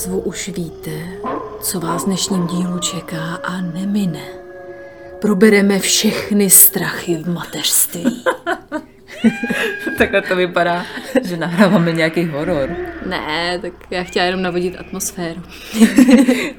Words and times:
Názvu 0.00 0.20
už 0.20 0.48
víte, 0.48 0.90
co 1.60 1.80
vás 1.80 2.02
v 2.02 2.06
dnešním 2.06 2.46
dílu 2.46 2.78
čeká 2.78 3.34
a 3.44 3.60
nemine. 3.60 4.24
Probereme 5.20 5.78
všechny 5.78 6.50
strachy 6.50 7.16
v 7.16 7.28
mateřství. 7.28 8.24
Takhle 9.98 10.22
to 10.22 10.36
vypadá, 10.36 10.84
že 11.24 11.36
nahráváme 11.36 11.92
nějaký 11.92 12.24
horor. 12.24 12.70
Ne, 13.06 13.58
tak 13.62 13.72
já 13.90 14.02
chtěla 14.02 14.24
jenom 14.24 14.42
navodit 14.42 14.76
atmosféru. 14.78 15.42
no, 15.80 15.86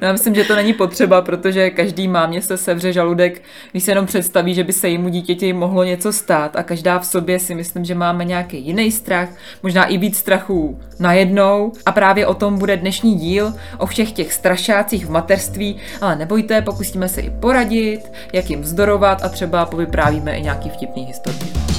já 0.00 0.12
myslím, 0.12 0.34
že 0.34 0.44
to 0.44 0.56
není 0.56 0.72
potřeba, 0.72 1.22
protože 1.22 1.70
každý 1.70 2.08
mámě 2.08 2.42
se 2.42 2.56
sevře 2.56 2.92
žaludek, 2.92 3.42
když 3.70 3.84
se 3.84 3.90
jenom 3.90 4.06
představí, 4.06 4.54
že 4.54 4.64
by 4.64 4.72
se 4.72 4.88
jejímu 4.88 5.08
dítěti 5.08 5.52
mohlo 5.52 5.84
něco 5.84 6.12
stát 6.12 6.56
a 6.56 6.62
každá 6.62 6.98
v 6.98 7.06
sobě 7.06 7.38
si 7.38 7.54
myslím, 7.54 7.84
že 7.84 7.94
máme 7.94 8.24
nějaký 8.24 8.58
jiný 8.58 8.92
strach, 8.92 9.28
možná 9.62 9.84
i 9.84 9.98
víc 9.98 10.18
strachů 10.18 10.80
najednou 10.98 11.72
a 11.86 11.92
právě 11.92 12.26
o 12.26 12.34
tom 12.34 12.58
bude 12.58 12.76
dnešní 12.76 13.14
díl, 13.14 13.54
o 13.78 13.86
všech 13.86 14.12
těch 14.12 14.32
strašácích 14.32 15.06
v 15.06 15.10
materství, 15.10 15.76
ale 16.00 16.16
nebojte, 16.16 16.62
pokusíme 16.62 17.08
se 17.08 17.20
i 17.20 17.30
poradit, 17.30 18.00
jak 18.32 18.50
jim 18.50 18.60
vzdorovat 18.60 19.24
a 19.24 19.28
třeba 19.28 19.66
povyprávíme 19.66 20.36
i 20.36 20.42
nějaký 20.42 20.70
vtipný 20.70 21.04
historie. 21.04 21.71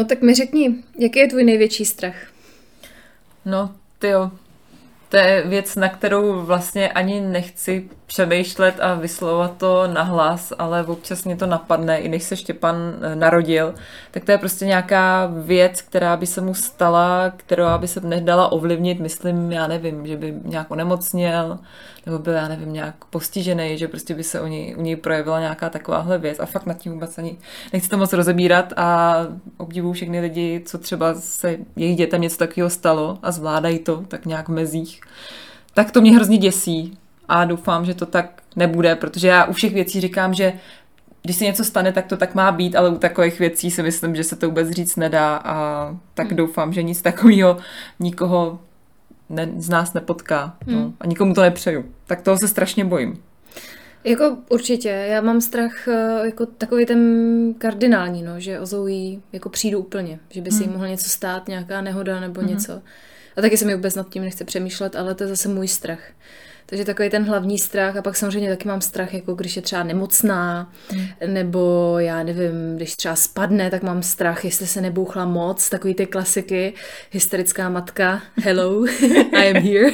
No 0.00 0.06
tak 0.06 0.22
mi 0.22 0.34
řekni, 0.34 0.74
jaký 0.98 1.18
je 1.18 1.28
tvůj 1.28 1.44
největší 1.44 1.84
strach? 1.84 2.14
No, 3.44 3.70
ty 3.98 4.08
jo, 4.08 4.30
to 5.08 5.16
je 5.16 5.42
věc, 5.46 5.76
na 5.76 5.88
kterou 5.88 6.42
vlastně 6.42 6.88
ani 6.88 7.20
nechci 7.20 7.88
přemýšlet 8.06 8.80
a 8.80 8.94
vyslovovat 8.94 9.56
to 9.56 9.86
nahlas, 9.86 10.52
ale 10.58 10.84
občas 10.84 11.24
mě 11.24 11.36
to 11.36 11.46
napadne, 11.46 11.98
i 11.98 12.08
než 12.08 12.22
se 12.22 12.36
Štěpan 12.36 12.76
eh, 12.76 13.16
narodil, 13.16 13.74
tak 14.10 14.24
to 14.24 14.32
je 14.32 14.38
prostě 14.38 14.66
nějaká 14.66 15.26
věc, 15.26 15.82
která 15.82 16.16
by 16.16 16.26
se 16.26 16.40
mu 16.40 16.54
stala, 16.54 17.32
která 17.36 17.78
by 17.78 17.88
se 17.88 18.00
nedala 18.00 18.52
ovlivnit, 18.52 19.00
myslím, 19.00 19.52
já 19.52 19.66
nevím, 19.66 20.06
že 20.06 20.16
by 20.16 20.34
nějak 20.44 20.70
onemocněl, 20.70 21.58
nebo 22.06 22.18
byl, 22.18 22.32
já 22.32 22.48
nevím, 22.48 22.72
nějak 22.72 23.04
postižený, 23.04 23.78
že 23.78 23.88
prostě 23.88 24.14
by 24.14 24.24
se 24.24 24.40
u 24.40 24.46
něj, 24.46 24.76
u 24.78 24.82
něj 24.82 24.96
projevila 24.96 25.40
nějaká 25.40 25.70
takováhle 25.70 26.18
věc 26.18 26.40
a 26.40 26.46
fakt 26.46 26.66
nad 26.66 26.78
tím 26.78 26.92
vůbec 26.92 27.18
ani 27.18 27.36
nechci 27.72 27.88
to 27.88 27.98
moc 27.98 28.12
rozebírat 28.12 28.72
a 28.76 29.16
obdivuju 29.56 29.92
všechny 29.92 30.20
lidi, 30.20 30.62
co 30.66 30.78
třeba 30.78 31.14
se 31.14 31.56
jejich 31.76 31.96
dětem 31.96 32.20
něco 32.20 32.36
takového 32.36 32.70
stalo 32.70 33.18
a 33.22 33.30
zvládají 33.30 33.78
to 33.78 34.04
tak 34.08 34.26
nějak 34.26 34.48
v 34.48 34.52
mezích. 34.52 35.00
Tak 35.74 35.90
to 35.90 36.00
mě 36.00 36.14
hrozně 36.14 36.38
děsí, 36.38 36.98
a 37.30 37.44
doufám, 37.44 37.84
že 37.84 37.94
to 37.94 38.06
tak 38.06 38.42
nebude, 38.56 38.96
protože 38.96 39.28
já 39.28 39.44
u 39.44 39.52
všech 39.52 39.74
věcí 39.74 40.00
říkám, 40.00 40.34
že 40.34 40.52
když 41.22 41.36
se 41.36 41.44
něco 41.44 41.64
stane, 41.64 41.92
tak 41.92 42.06
to 42.06 42.16
tak 42.16 42.34
má 42.34 42.52
být, 42.52 42.76
ale 42.76 42.88
u 42.88 42.98
takových 42.98 43.38
věcí 43.38 43.70
si 43.70 43.82
myslím, 43.82 44.16
že 44.16 44.24
se 44.24 44.36
to 44.36 44.46
vůbec 44.46 44.70
říct 44.70 44.96
nedá 44.96 45.36
a 45.36 45.86
tak 46.14 46.34
doufám, 46.34 46.72
že 46.72 46.82
nic 46.82 47.02
takového 47.02 47.56
nikoho 48.00 48.58
ne, 49.30 49.52
z 49.56 49.68
nás 49.68 49.92
nepotká 49.92 50.56
no. 50.66 50.72
hmm. 50.72 50.84
no, 50.84 50.92
a 51.00 51.06
nikomu 51.06 51.34
to 51.34 51.40
nepřeju. 51.42 51.84
Tak 52.06 52.22
toho 52.22 52.38
se 52.38 52.48
strašně 52.48 52.84
bojím. 52.84 53.22
Jako 54.04 54.36
určitě, 54.48 54.88
já 54.88 55.20
mám 55.20 55.40
strach 55.40 55.88
eh, 55.88 56.20
jako 56.24 56.46
takový 56.46 56.86
ten 56.86 57.54
kardinální, 57.58 58.22
no, 58.22 58.40
že 58.40 58.60
o 58.60 58.66
Zoe 58.66 59.18
jako 59.32 59.48
přijdu 59.48 59.78
úplně, 59.78 60.18
že 60.30 60.40
by 60.40 60.50
si 60.50 60.56
hmm. 60.56 60.64
jí 60.64 60.70
mohlo 60.70 60.86
něco 60.86 61.08
stát, 61.08 61.48
nějaká 61.48 61.80
nehoda 61.80 62.20
nebo 62.20 62.40
hmm. 62.40 62.50
něco. 62.50 62.82
A 63.36 63.40
taky 63.40 63.56
se 63.56 63.64
mi 63.64 63.74
vůbec 63.74 63.94
nad 63.94 64.08
tím 64.08 64.22
nechce 64.22 64.44
přemýšlet, 64.44 64.96
ale 64.96 65.14
to 65.14 65.24
je 65.24 65.28
zase 65.28 65.48
můj 65.48 65.68
strach. 65.68 66.00
Takže 66.70 66.84
takový 66.84 67.10
ten 67.10 67.24
hlavní 67.24 67.58
strach 67.58 67.96
a 67.96 68.02
pak 68.02 68.16
samozřejmě 68.16 68.48
taky 68.48 68.68
mám 68.68 68.80
strach, 68.80 69.14
jako 69.14 69.34
když 69.34 69.56
je 69.56 69.62
třeba 69.62 69.82
nemocná, 69.82 70.72
hmm. 70.88 71.06
nebo 71.26 71.94
já 71.98 72.22
nevím, 72.22 72.76
když 72.76 72.96
třeba 72.96 73.16
spadne, 73.16 73.70
tak 73.70 73.82
mám 73.82 74.02
strach, 74.02 74.44
jestli 74.44 74.66
se 74.66 74.80
nebouchla 74.80 75.24
moc, 75.24 75.70
takový 75.70 75.94
ty 75.94 76.06
klasiky, 76.06 76.72
hysterická 77.10 77.68
matka, 77.68 78.22
hello, 78.36 78.84
I 79.32 79.50
am 79.50 79.62
here. 79.62 79.90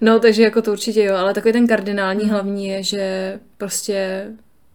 no, 0.00 0.20
takže 0.20 0.42
jako 0.42 0.62
to 0.62 0.72
určitě 0.72 1.04
jo, 1.04 1.16
ale 1.16 1.34
takový 1.34 1.52
ten 1.52 1.66
kardinální 1.66 2.22
hmm. 2.22 2.30
hlavní 2.30 2.66
je, 2.66 2.82
že 2.82 3.38
prostě 3.58 4.26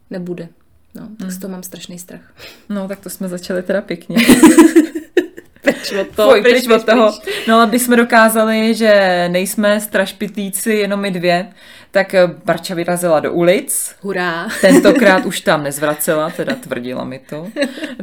nebude. 0.10 0.48
No, 0.96 1.02
tak 1.02 1.28
hmm. 1.28 1.32
z 1.32 1.38
toho 1.38 1.52
mám 1.52 1.64
strašný 1.64 2.00
strach. 2.00 2.34
No, 2.70 2.88
tak 2.88 3.00
to 3.00 3.10
jsme 3.10 3.28
začali 3.28 3.64
teda 3.64 3.82
pěkně. 3.82 4.18
Pryč 5.62 5.92
od 6.02 6.08
toho, 6.16 6.32
Fuj, 6.32 6.42
pryč, 6.42 6.54
pryč 6.54 6.68
od 6.68 6.86
toho. 6.86 7.14
No, 7.48 7.60
aby 7.60 7.80
jsme 7.80 7.96
dokázali, 7.96 8.76
že 8.76 9.26
nejsme 9.32 9.82
strašpitlíci 9.82 10.72
jenom 10.72 11.00
my 11.00 11.12
dvě, 11.12 11.50
tak 11.92 12.16
Barča 12.46 12.76
vyrazila 12.76 13.20
do 13.20 13.34
ulic. 13.34 13.96
Hurá. 14.02 14.48
Tentokrát 14.62 15.26
už 15.26 15.42
tam 15.42 15.64
nezvracela, 15.64 16.30
teda 16.30 16.56
tvrdila 16.56 17.04
mi 17.04 17.20
to. 17.20 17.48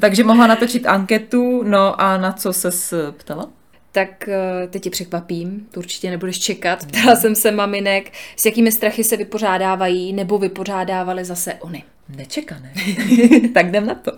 Takže 0.00 0.24
mohla 0.24 0.46
natočit 0.46 0.86
anketu, 0.86 1.62
no 1.62 2.00
a 2.00 2.16
na 2.16 2.32
co 2.32 2.52
se 2.52 2.72
ptala? 3.16 3.48
tak 3.96 4.28
eh, 4.28 4.68
teď 4.70 4.82
ti 4.82 4.90
překvapím, 4.90 5.66
to 5.70 5.80
určitě 5.80 6.10
nebudeš 6.10 6.38
čekat. 6.38 6.86
Ptala 6.86 7.16
jsem 7.16 7.34
se 7.34 7.50
maminek, 7.50 8.12
s 8.36 8.46
jakými 8.46 8.72
strachy 8.72 9.04
se 9.04 9.16
vypořádávají 9.16 10.12
nebo 10.12 10.38
vypořádávaly 10.38 11.24
zase 11.24 11.54
oni. 11.54 11.84
Nečekané. 12.16 12.72
tak 13.54 13.66
jdem 13.66 13.86
na 13.86 13.94
to. 13.94 14.12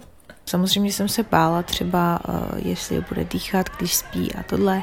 Samozřejmě 0.48 0.92
jsem 0.92 1.08
se 1.08 1.22
bála 1.22 1.62
třeba, 1.62 2.20
eh, 2.28 2.32
jestli 2.68 3.04
bude 3.08 3.24
dýchat, 3.24 3.66
když 3.78 3.94
spí 3.94 4.34
a 4.34 4.42
tohle, 4.42 4.82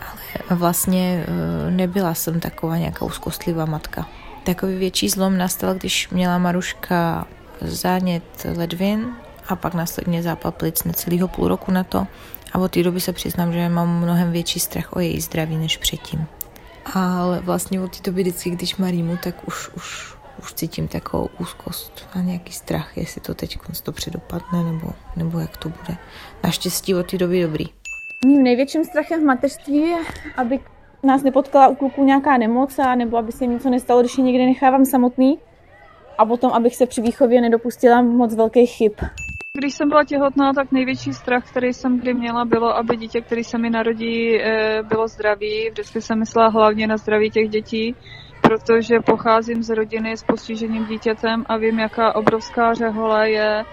ale 0.00 0.58
vlastně 0.58 1.24
eh, 1.26 1.70
nebyla 1.70 2.14
jsem 2.14 2.40
taková 2.40 2.76
nějaká 2.76 3.04
úzkostlivá 3.04 3.64
matka. 3.64 4.08
Takový 4.44 4.74
větší 4.74 5.08
zlom 5.08 5.38
nastal, 5.38 5.74
když 5.74 6.08
měla 6.08 6.38
Maruška 6.38 7.26
zánět 7.60 8.46
ledvin 8.56 9.06
a 9.48 9.56
pak 9.56 9.74
následně 9.74 10.22
zápal 10.22 10.52
plic 10.52 10.84
necelého 10.84 11.28
půl 11.28 11.48
roku 11.48 11.72
na 11.72 11.84
to. 11.84 12.06
A 12.52 12.58
od 12.58 12.70
té 12.70 12.82
doby 12.82 13.00
se 13.00 13.12
přiznám, 13.12 13.52
že 13.52 13.68
mám 13.68 14.00
mnohem 14.00 14.32
větší 14.32 14.60
strach 14.60 14.92
o 14.92 15.00
její 15.00 15.20
zdraví 15.20 15.56
než 15.56 15.76
předtím. 15.76 16.26
Ale 16.94 17.40
vlastně 17.40 17.80
od 17.80 18.00
té 18.00 18.10
doby 18.10 18.22
vždycky, 18.22 18.50
když 18.50 18.76
má 18.76 18.90
rýmu, 18.90 19.18
tak 19.22 19.48
už, 19.48 19.68
už 19.68 20.15
už 20.38 20.54
cítím 20.54 20.88
takovou 20.88 21.28
úzkost 21.40 22.08
a 22.14 22.20
nějaký 22.20 22.52
strach, 22.52 22.96
jestli 22.96 23.20
to 23.20 23.34
teď 23.34 23.58
dobře 23.84 24.10
dopadne, 24.10 24.62
nebo, 24.72 24.92
nebo 25.16 25.38
jak 25.38 25.56
to 25.56 25.68
bude. 25.68 25.96
Naštěstí 26.44 26.94
od 26.94 27.10
té 27.10 27.18
doby 27.18 27.42
dobrý. 27.42 27.64
Mým 28.26 28.42
největším 28.42 28.84
strachem 28.84 29.20
v 29.20 29.24
mateřství 29.24 29.76
je, 29.76 29.98
aby 30.36 30.60
nás 31.02 31.22
nepotkala 31.22 31.68
u 31.68 31.74
kluků 31.74 32.04
nějaká 32.04 32.36
nemoc, 32.36 32.78
a 32.78 32.94
nebo 32.94 33.16
aby 33.16 33.32
se 33.32 33.46
něco 33.46 33.70
nestalo, 33.70 34.00
když 34.00 34.18
je 34.18 34.24
někde 34.24 34.46
nechávám 34.46 34.84
samotný. 34.84 35.38
A 36.18 36.24
potom, 36.24 36.52
abych 36.52 36.76
se 36.76 36.86
při 36.86 37.00
výchově 37.02 37.40
nedopustila 37.40 38.02
moc 38.02 38.34
velkých 38.34 38.70
chyb. 38.70 38.92
Když 39.58 39.74
jsem 39.74 39.88
byla 39.88 40.04
těhotná, 40.04 40.52
tak 40.52 40.72
největší 40.72 41.12
strach, 41.12 41.50
který 41.50 41.72
jsem 41.72 42.00
kdy 42.00 42.14
měla, 42.14 42.44
bylo, 42.44 42.76
aby 42.76 42.96
dítě, 42.96 43.20
který 43.20 43.44
se 43.44 43.58
mi 43.58 43.70
narodí, 43.70 44.40
eh, 44.40 44.82
bylo 44.82 45.08
zdravý. 45.08 45.70
Vždycky 45.70 46.00
jsem 46.00 46.18
myslela 46.18 46.48
hlavně 46.48 46.86
na 46.86 46.96
zdraví 46.96 47.30
těch 47.30 47.48
dětí 47.48 47.94
protože 48.46 49.00
pocházím 49.00 49.62
z 49.62 49.70
rodiny 49.70 50.16
s 50.16 50.22
postiženým 50.22 50.86
dítětem 50.86 51.44
a 51.48 51.56
vím, 51.56 51.78
jaká 51.78 52.14
obrovská 52.14 52.74
řehole 52.74 53.30
je, 53.30 53.64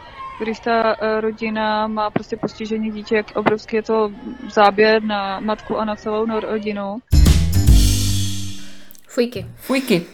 když 0.44 0.60
ta 0.60 0.96
eh, 1.02 1.22
rodina 1.22 1.88
má 1.88 2.10
prostě 2.10 2.38
postižený 2.38 2.92
dítě, 2.92 3.16
jak 3.16 3.25
obrovský 3.36 3.75
je 3.75 3.84
to 3.84 4.12
záběr 4.54 5.04
na 5.04 5.40
matku 5.40 5.78
a 5.78 5.86
na 5.86 5.96
celou 5.96 6.40
rodinu. 6.40 6.98
Fujky. 9.08 9.46
Fujky. 9.56 10.06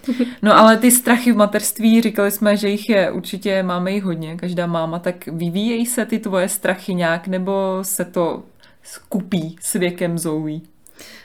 No 0.41 0.57
ale 0.57 0.77
ty 0.77 0.91
strachy 0.91 1.31
v 1.31 1.35
materství, 1.35 2.01
říkali 2.01 2.31
jsme, 2.31 2.57
že 2.57 2.69
jich 2.69 2.89
je 2.89 3.11
určitě, 3.11 3.63
máme 3.63 3.91
jich 3.91 4.03
hodně, 4.03 4.35
každá 4.35 4.67
máma, 4.67 4.99
tak 4.99 5.27
vyvíjejí 5.27 5.85
se 5.85 6.05
ty 6.05 6.19
tvoje 6.19 6.49
strachy 6.49 6.93
nějak, 6.93 7.27
nebo 7.27 7.79
se 7.81 8.05
to 8.05 8.43
skupí 8.83 9.55
s 9.61 9.73
věkem 9.73 10.17
zoují? 10.17 10.63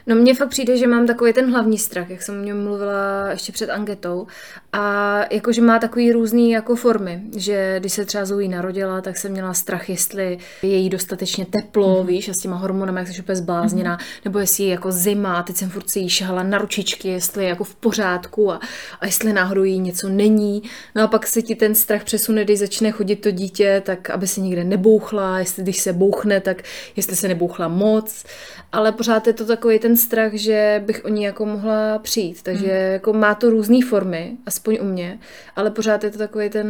No 0.07 0.15
mně 0.15 0.35
fakt 0.35 0.49
přijde, 0.49 0.77
že 0.77 0.87
mám 0.87 1.07
takový 1.07 1.33
ten 1.33 1.51
hlavní 1.51 1.79
strach, 1.79 2.11
jak 2.11 2.23
jsem 2.23 2.41
o 2.41 2.45
něm 2.45 2.65
mluvila 2.65 3.31
ještě 3.31 3.53
před 3.53 3.71
anketou. 3.71 4.27
A 4.73 5.21
jakože 5.31 5.63
má 5.63 5.79
takový 5.79 6.13
různý 6.13 6.51
jako 6.51 6.77
formy, 6.77 7.23
že 7.37 7.77
když 7.79 7.93
se 7.93 8.05
třeba 8.05 8.25
Zoe 8.25 8.49
narodila, 8.49 9.01
tak 9.01 9.17
jsem 9.17 9.33
měla 9.33 9.55
strach, 9.55 9.89
jestli 9.89 10.39
je 10.63 10.77
jí 10.77 10.91
dostatečně 10.91 11.47
teplo, 11.47 12.03
mm-hmm. 12.03 12.07
víš, 12.07 12.29
a 12.29 12.33
s 12.33 12.37
těma 12.37 12.57
hormonami, 12.57 13.01
jak 13.01 13.09
jsi 13.09 13.21
úplně 13.21 13.37
zblázněná, 13.37 13.97
mm-hmm. 13.97 14.21
nebo 14.25 14.39
jestli 14.39 14.65
je 14.65 14.71
jako 14.71 14.93
zima, 14.93 15.43
teď 15.43 15.57
jsem 15.57 15.71
furt 15.71 15.91
si 15.91 15.99
jí 15.99 16.09
šahala 16.09 16.43
na 16.43 16.59
ručičky, 16.59 17.09
jestli 17.09 17.43
je 17.43 17.49
jako 17.49 17.65
v 17.65 17.75
pořádku 17.75 18.53
a, 18.53 18.61
a 19.01 19.07
jestli 19.07 19.33
náhodou 19.33 19.63
jí 19.63 19.79
něco 19.79 20.09
není. 20.09 20.63
No 20.95 21.03
a 21.03 21.07
pak 21.07 21.27
se 21.27 21.43
ti 21.43 21.55
ten 21.55 21.75
strach 21.75 22.05
přesune, 22.05 22.45
když 22.45 22.59
začne 22.59 22.91
chodit 22.91 23.17
to 23.17 23.31
dítě, 23.31 23.83
tak 23.87 24.11
aby 24.11 24.27
se 24.27 24.41
nikde 24.41 24.65
nebouchla, 24.65 25.39
jestli 25.39 25.63
když 25.63 25.81
se 25.81 25.93
bouchne, 25.93 26.41
tak 26.41 26.63
jestli 26.97 27.17
se 27.17 27.29
nebouchla 27.29 27.69
moc, 27.69 28.25
ale 28.73 28.93
pořád 28.93 29.27
je 29.27 29.33
to 29.33 29.47
takový 29.47 29.79
ten 29.79 29.94
strach, 29.97 30.33
že 30.33 30.83
bych 30.87 31.05
o 31.05 31.09
ní 31.09 31.23
jako 31.23 31.47
mohla 31.47 31.99
přijít, 31.99 32.43
takže 32.43 32.67
mm. 32.67 32.93
jako 32.93 33.13
má 33.13 33.35
to 33.35 33.51
různé 33.51 33.79
formy, 33.89 34.37
aspoň 34.47 34.79
u 34.81 34.85
mě, 34.85 35.19
ale 35.57 35.71
pořád 35.71 36.05
je 36.05 36.11
to 36.11 36.19
takový 36.19 36.51
ten 36.51 36.67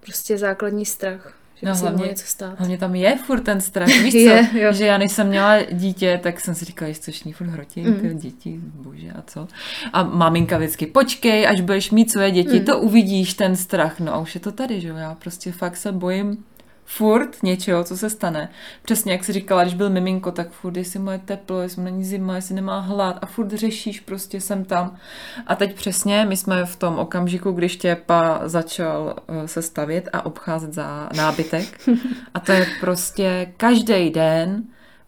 prostě 0.00 0.38
základní 0.38 0.86
strach. 0.86 1.34
Že 1.56 1.66
no, 1.66 1.76
hlavně, 1.76 2.06
něco 2.06 2.26
stát. 2.26 2.58
hlavně 2.58 2.78
tam 2.78 2.94
je 2.94 3.18
furt 3.26 3.40
ten 3.40 3.60
strach. 3.60 3.88
Víš 4.02 4.12
co? 4.12 4.18
je, 4.18 4.48
jo. 4.52 4.72
Že 4.72 4.86
já 4.86 4.98
než 4.98 5.12
jsem 5.12 5.28
měla 5.28 5.62
dítě, 5.72 6.20
tak 6.22 6.40
jsem 6.40 6.54
si 6.54 6.64
říkala, 6.64 6.92
že 6.92 6.98
což 6.98 7.22
ní 7.24 7.32
furt 7.32 7.46
hrotí, 7.46 7.80
mm. 7.80 8.18
děti, 8.18 8.60
bože 8.62 9.10
a 9.10 9.22
co. 9.22 9.48
A 9.92 10.02
maminka 10.02 10.58
vždycky, 10.58 10.86
počkej, 10.86 11.46
až 11.46 11.60
budeš 11.60 11.90
mít 11.90 12.12
své 12.12 12.30
děti, 12.30 12.58
mm. 12.58 12.64
to 12.64 12.78
uvidíš, 12.80 13.34
ten 13.34 13.56
strach. 13.56 14.00
No 14.00 14.14
a 14.14 14.18
už 14.18 14.34
je 14.34 14.40
to 14.40 14.52
tady, 14.52 14.80
že 14.80 14.88
jo. 14.88 14.96
Já 14.96 15.14
prostě 15.14 15.52
fakt 15.52 15.76
se 15.76 15.92
bojím 15.92 16.44
furt 16.84 17.42
něčeho, 17.42 17.84
co 17.84 17.96
se 17.96 18.10
stane. 18.10 18.48
Přesně 18.82 19.12
jak 19.12 19.24
jsi 19.24 19.32
říkala, 19.32 19.62
když 19.62 19.74
byl 19.74 19.90
miminko, 19.90 20.32
tak 20.32 20.50
furt, 20.50 20.76
jestli 20.76 20.98
moje 20.98 21.18
teplo, 21.18 21.60
jestli 21.60 21.82
není 21.82 22.04
zima, 22.04 22.36
jestli 22.36 22.54
nemá 22.54 22.80
hlad 22.80 23.18
a 23.22 23.26
furt 23.26 23.50
řešíš, 23.50 24.00
prostě 24.00 24.40
jsem 24.40 24.64
tam. 24.64 24.96
A 25.46 25.54
teď 25.54 25.74
přesně, 25.74 26.24
my 26.28 26.36
jsme 26.36 26.64
v 26.64 26.76
tom 26.76 26.98
okamžiku, 26.98 27.52
když 27.52 27.72
Štěpa 27.72 28.40
začal 28.44 29.16
eh, 29.28 29.48
se 29.48 29.62
stavit 29.62 30.08
a 30.12 30.26
obcházet 30.26 30.74
za 30.74 31.08
nábytek. 31.16 31.80
A 32.34 32.40
to 32.40 32.52
je 32.52 32.66
prostě 32.80 33.52
každý 33.56 34.10
den 34.10 34.64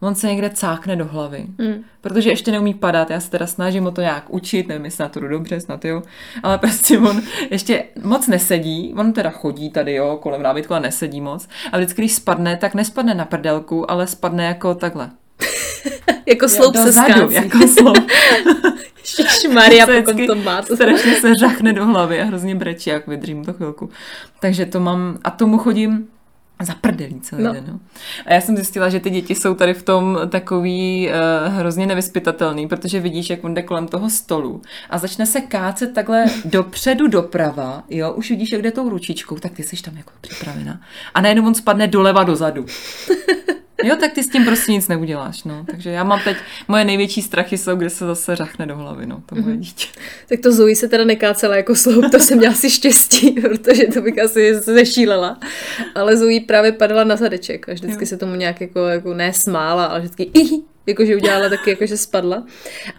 on 0.06 0.14
se 0.14 0.26
někde 0.26 0.50
cákne 0.50 0.96
do 0.96 1.04
hlavy. 1.04 1.46
Mm. 1.58 1.84
Protože 2.00 2.30
ještě 2.30 2.50
neumí 2.52 2.74
padat, 2.74 3.10
já 3.10 3.20
se 3.20 3.30
teda 3.30 3.46
snažím 3.46 3.86
o 3.86 3.90
to 3.90 4.00
nějak 4.00 4.24
učit, 4.28 4.68
nevím, 4.68 4.84
jestli 4.84 5.02
na 5.02 5.08
to 5.08 5.20
jdu 5.20 5.28
dobře, 5.28 5.60
snad 5.60 5.84
jo, 5.84 6.02
ale 6.42 6.58
prostě 6.58 6.98
on 6.98 7.22
ještě 7.50 7.84
moc 8.02 8.26
nesedí, 8.26 8.94
on 8.96 9.12
teda 9.12 9.30
chodí 9.30 9.70
tady, 9.70 9.94
jo, 9.94 10.18
kolem 10.22 10.42
nábytku 10.42 10.74
a 10.74 10.78
nesedí 10.78 11.20
moc 11.20 11.48
a 11.72 11.76
vždycky, 11.76 12.02
když 12.02 12.12
spadne, 12.12 12.56
tak 12.56 12.74
nespadne 12.74 13.14
na 13.14 13.24
prdelku, 13.24 13.90
ale 13.90 14.06
spadne 14.06 14.44
jako 14.44 14.74
takhle. 14.74 15.10
jako 16.26 16.48
sloup 16.48 16.76
se 16.76 16.92
skácí. 16.92 17.34
Jako 17.34 17.68
sloup. 17.68 17.98
Maria, 19.52 19.86
pokud 20.04 20.26
to 20.26 20.34
má. 20.34 20.62
To 20.62 20.76
strašně 20.76 21.14
se 21.14 21.34
řachne 21.34 21.72
do 21.72 21.86
hlavy 21.86 22.20
a 22.20 22.24
hrozně 22.24 22.54
brečí, 22.54 22.90
jak 22.90 23.06
vydržím 23.06 23.44
to 23.44 23.52
chvilku. 23.52 23.90
Takže 24.40 24.66
to 24.66 24.80
mám, 24.80 25.18
a 25.24 25.30
tomu 25.30 25.58
chodím 25.58 26.08
za 26.64 26.74
prdelí 26.74 27.20
celý 27.20 27.44
no. 27.44 27.52
den. 27.52 27.64
No. 27.68 27.80
A 28.26 28.34
já 28.34 28.40
jsem 28.40 28.56
zjistila, 28.56 28.88
že 28.88 29.00
ty 29.00 29.10
děti 29.10 29.34
jsou 29.34 29.54
tady 29.54 29.74
v 29.74 29.82
tom 29.82 30.18
takový 30.28 31.08
uh, 31.08 31.54
hrozně 31.54 31.86
nevyspytatelný, 31.86 32.68
protože 32.68 33.00
vidíš, 33.00 33.30
jak 33.30 33.44
on 33.44 33.54
jde 33.54 33.62
kolem 33.62 33.88
toho 33.88 34.10
stolu 34.10 34.62
a 34.90 34.98
začne 34.98 35.26
se 35.26 35.40
kácet 35.40 35.94
takhle 35.94 36.24
dopředu 36.44 37.08
doprava, 37.08 37.84
jo, 37.90 38.12
už 38.12 38.30
vidíš, 38.30 38.52
jak 38.52 38.62
jde 38.62 38.70
tou 38.70 38.88
ručičkou, 38.88 39.36
tak 39.36 39.52
ty 39.52 39.62
jsi 39.62 39.82
tam 39.82 39.96
jako 39.96 40.12
připravena. 40.20 40.80
A 41.14 41.20
najednou 41.20 41.46
on 41.46 41.54
spadne 41.54 41.86
doleva 41.86 42.24
dozadu. 42.24 42.66
Jo, 43.84 43.96
tak 43.96 44.12
ty 44.12 44.22
s 44.22 44.28
tím 44.28 44.44
prostě 44.44 44.72
nic 44.72 44.88
neuděláš, 44.88 45.44
no. 45.44 45.64
Takže 45.70 45.90
já 45.90 46.04
mám 46.04 46.20
teď, 46.24 46.36
moje 46.68 46.84
největší 46.84 47.22
strachy 47.22 47.58
jsou, 47.58 47.76
kde 47.76 47.90
se 47.90 48.06
zase 48.06 48.36
řachne 48.36 48.66
do 48.66 48.76
hlavy, 48.76 49.06
no, 49.06 49.22
to 49.26 49.34
moje 49.34 49.46
mhm. 49.46 49.60
dítě. 49.60 49.86
Tak 50.28 50.40
to 50.40 50.52
Zoe 50.52 50.76
se 50.76 50.88
teda 50.88 51.04
nekácela 51.04 51.56
jako 51.56 51.74
sloup, 51.74 52.10
to 52.10 52.18
jsem 52.18 52.38
měla 52.38 52.54
si 52.54 52.70
štěstí, 52.70 53.30
protože 53.40 53.86
to 53.86 54.00
bych 54.00 54.18
asi 54.18 54.54
zešílela. 54.54 55.38
Ale 55.94 56.16
Zoe 56.16 56.40
právě 56.40 56.72
padala 56.72 57.04
na 57.04 57.16
zadeček 57.16 57.68
a 57.68 57.72
vždycky 57.72 58.02
jo. 58.04 58.06
se 58.06 58.16
tomu 58.16 58.34
nějak 58.34 58.60
jako, 58.60 58.80
jako 58.80 59.14
nesmála, 59.14 59.84
ale 59.84 60.00
vždycky 60.00 60.30
jakože 60.86 61.16
udělala 61.16 61.48
taky, 61.48 61.70
jakože 61.70 61.96
spadla. 61.96 62.46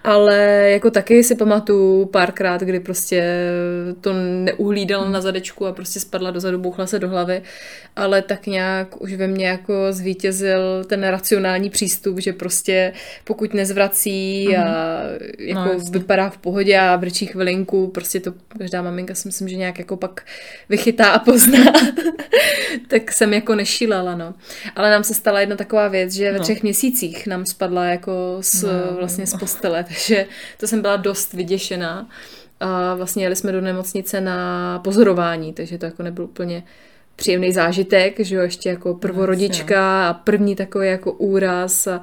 Ale 0.03 0.37
jako 0.69 0.91
taky 0.91 1.23
si 1.23 1.35
pamatuju 1.35 2.05
párkrát, 2.05 2.61
kdy 2.61 2.79
prostě 2.79 3.49
to 4.01 4.13
neuhlídala 4.13 5.09
na 5.09 5.21
zadečku 5.21 5.65
a 5.65 5.71
prostě 5.71 5.99
spadla 5.99 6.31
dozadu, 6.31 6.59
bouchla 6.59 6.87
se 6.87 6.99
do 6.99 7.09
hlavy, 7.09 7.41
ale 7.95 8.21
tak 8.21 8.47
nějak 8.47 9.01
už 9.01 9.13
ve 9.13 9.27
mně 9.27 9.47
jako 9.47 9.73
zvítězil 9.89 10.83
ten 10.87 11.03
racionální 11.03 11.69
přístup, 11.69 12.19
že 12.19 12.33
prostě 12.33 12.93
pokud 13.23 13.53
nezvrací 13.53 14.57
a 14.57 14.63
mhm. 14.63 15.47
jako 15.47 15.73
no, 15.73 15.79
vypadá 15.91 16.29
v 16.29 16.37
pohodě 16.37 16.79
a 16.79 16.97
brčí 16.97 17.25
chvilinku, 17.25 17.87
prostě 17.87 18.19
to 18.19 18.33
každá 18.57 18.81
maminka 18.81 19.15
si 19.15 19.27
myslím, 19.27 19.47
že 19.47 19.55
nějak 19.55 19.79
jako 19.79 19.97
pak 19.97 20.25
vychytá 20.69 21.11
a 21.11 21.19
pozná, 21.19 21.73
tak 22.87 23.11
jsem 23.11 23.33
jako 23.33 23.55
nešílela, 23.55 24.15
no. 24.15 24.33
Ale 24.75 24.91
nám 24.91 25.03
se 25.03 25.13
stala 25.13 25.39
jedna 25.39 25.55
taková 25.55 25.87
věc, 25.87 26.13
že 26.13 26.31
ve 26.31 26.37
no. 26.37 26.43
třech 26.43 26.63
měsících 26.63 27.27
nám 27.27 27.45
spadla 27.45 27.76
spadla 27.77 27.85
jako 27.85 28.37
z, 28.41 28.63
no, 28.63 28.97
vlastně 28.99 29.27
z 29.27 29.37
postele, 29.37 29.83
takže 29.87 30.25
to 30.57 30.67
jsem 30.67 30.81
byla 30.81 30.95
dost 30.95 31.33
vyděšená. 31.33 32.09
A 32.59 32.95
vlastně 32.95 33.23
jeli 33.25 33.35
jsme 33.35 33.51
do 33.51 33.61
nemocnice 33.61 34.21
na 34.21 34.79
pozorování, 34.79 35.53
takže 35.53 35.77
to 35.77 35.85
jako 35.85 36.03
nebyl 36.03 36.23
úplně 36.23 36.63
příjemný 37.15 37.51
zážitek, 37.51 38.19
že 38.19 38.35
jo, 38.35 38.41
ještě 38.41 38.69
jako 38.69 38.93
prvorodička 38.93 40.09
a 40.09 40.13
první 40.13 40.55
takový 40.55 40.87
jako 40.87 41.11
úraz 41.11 41.87
a 41.87 42.01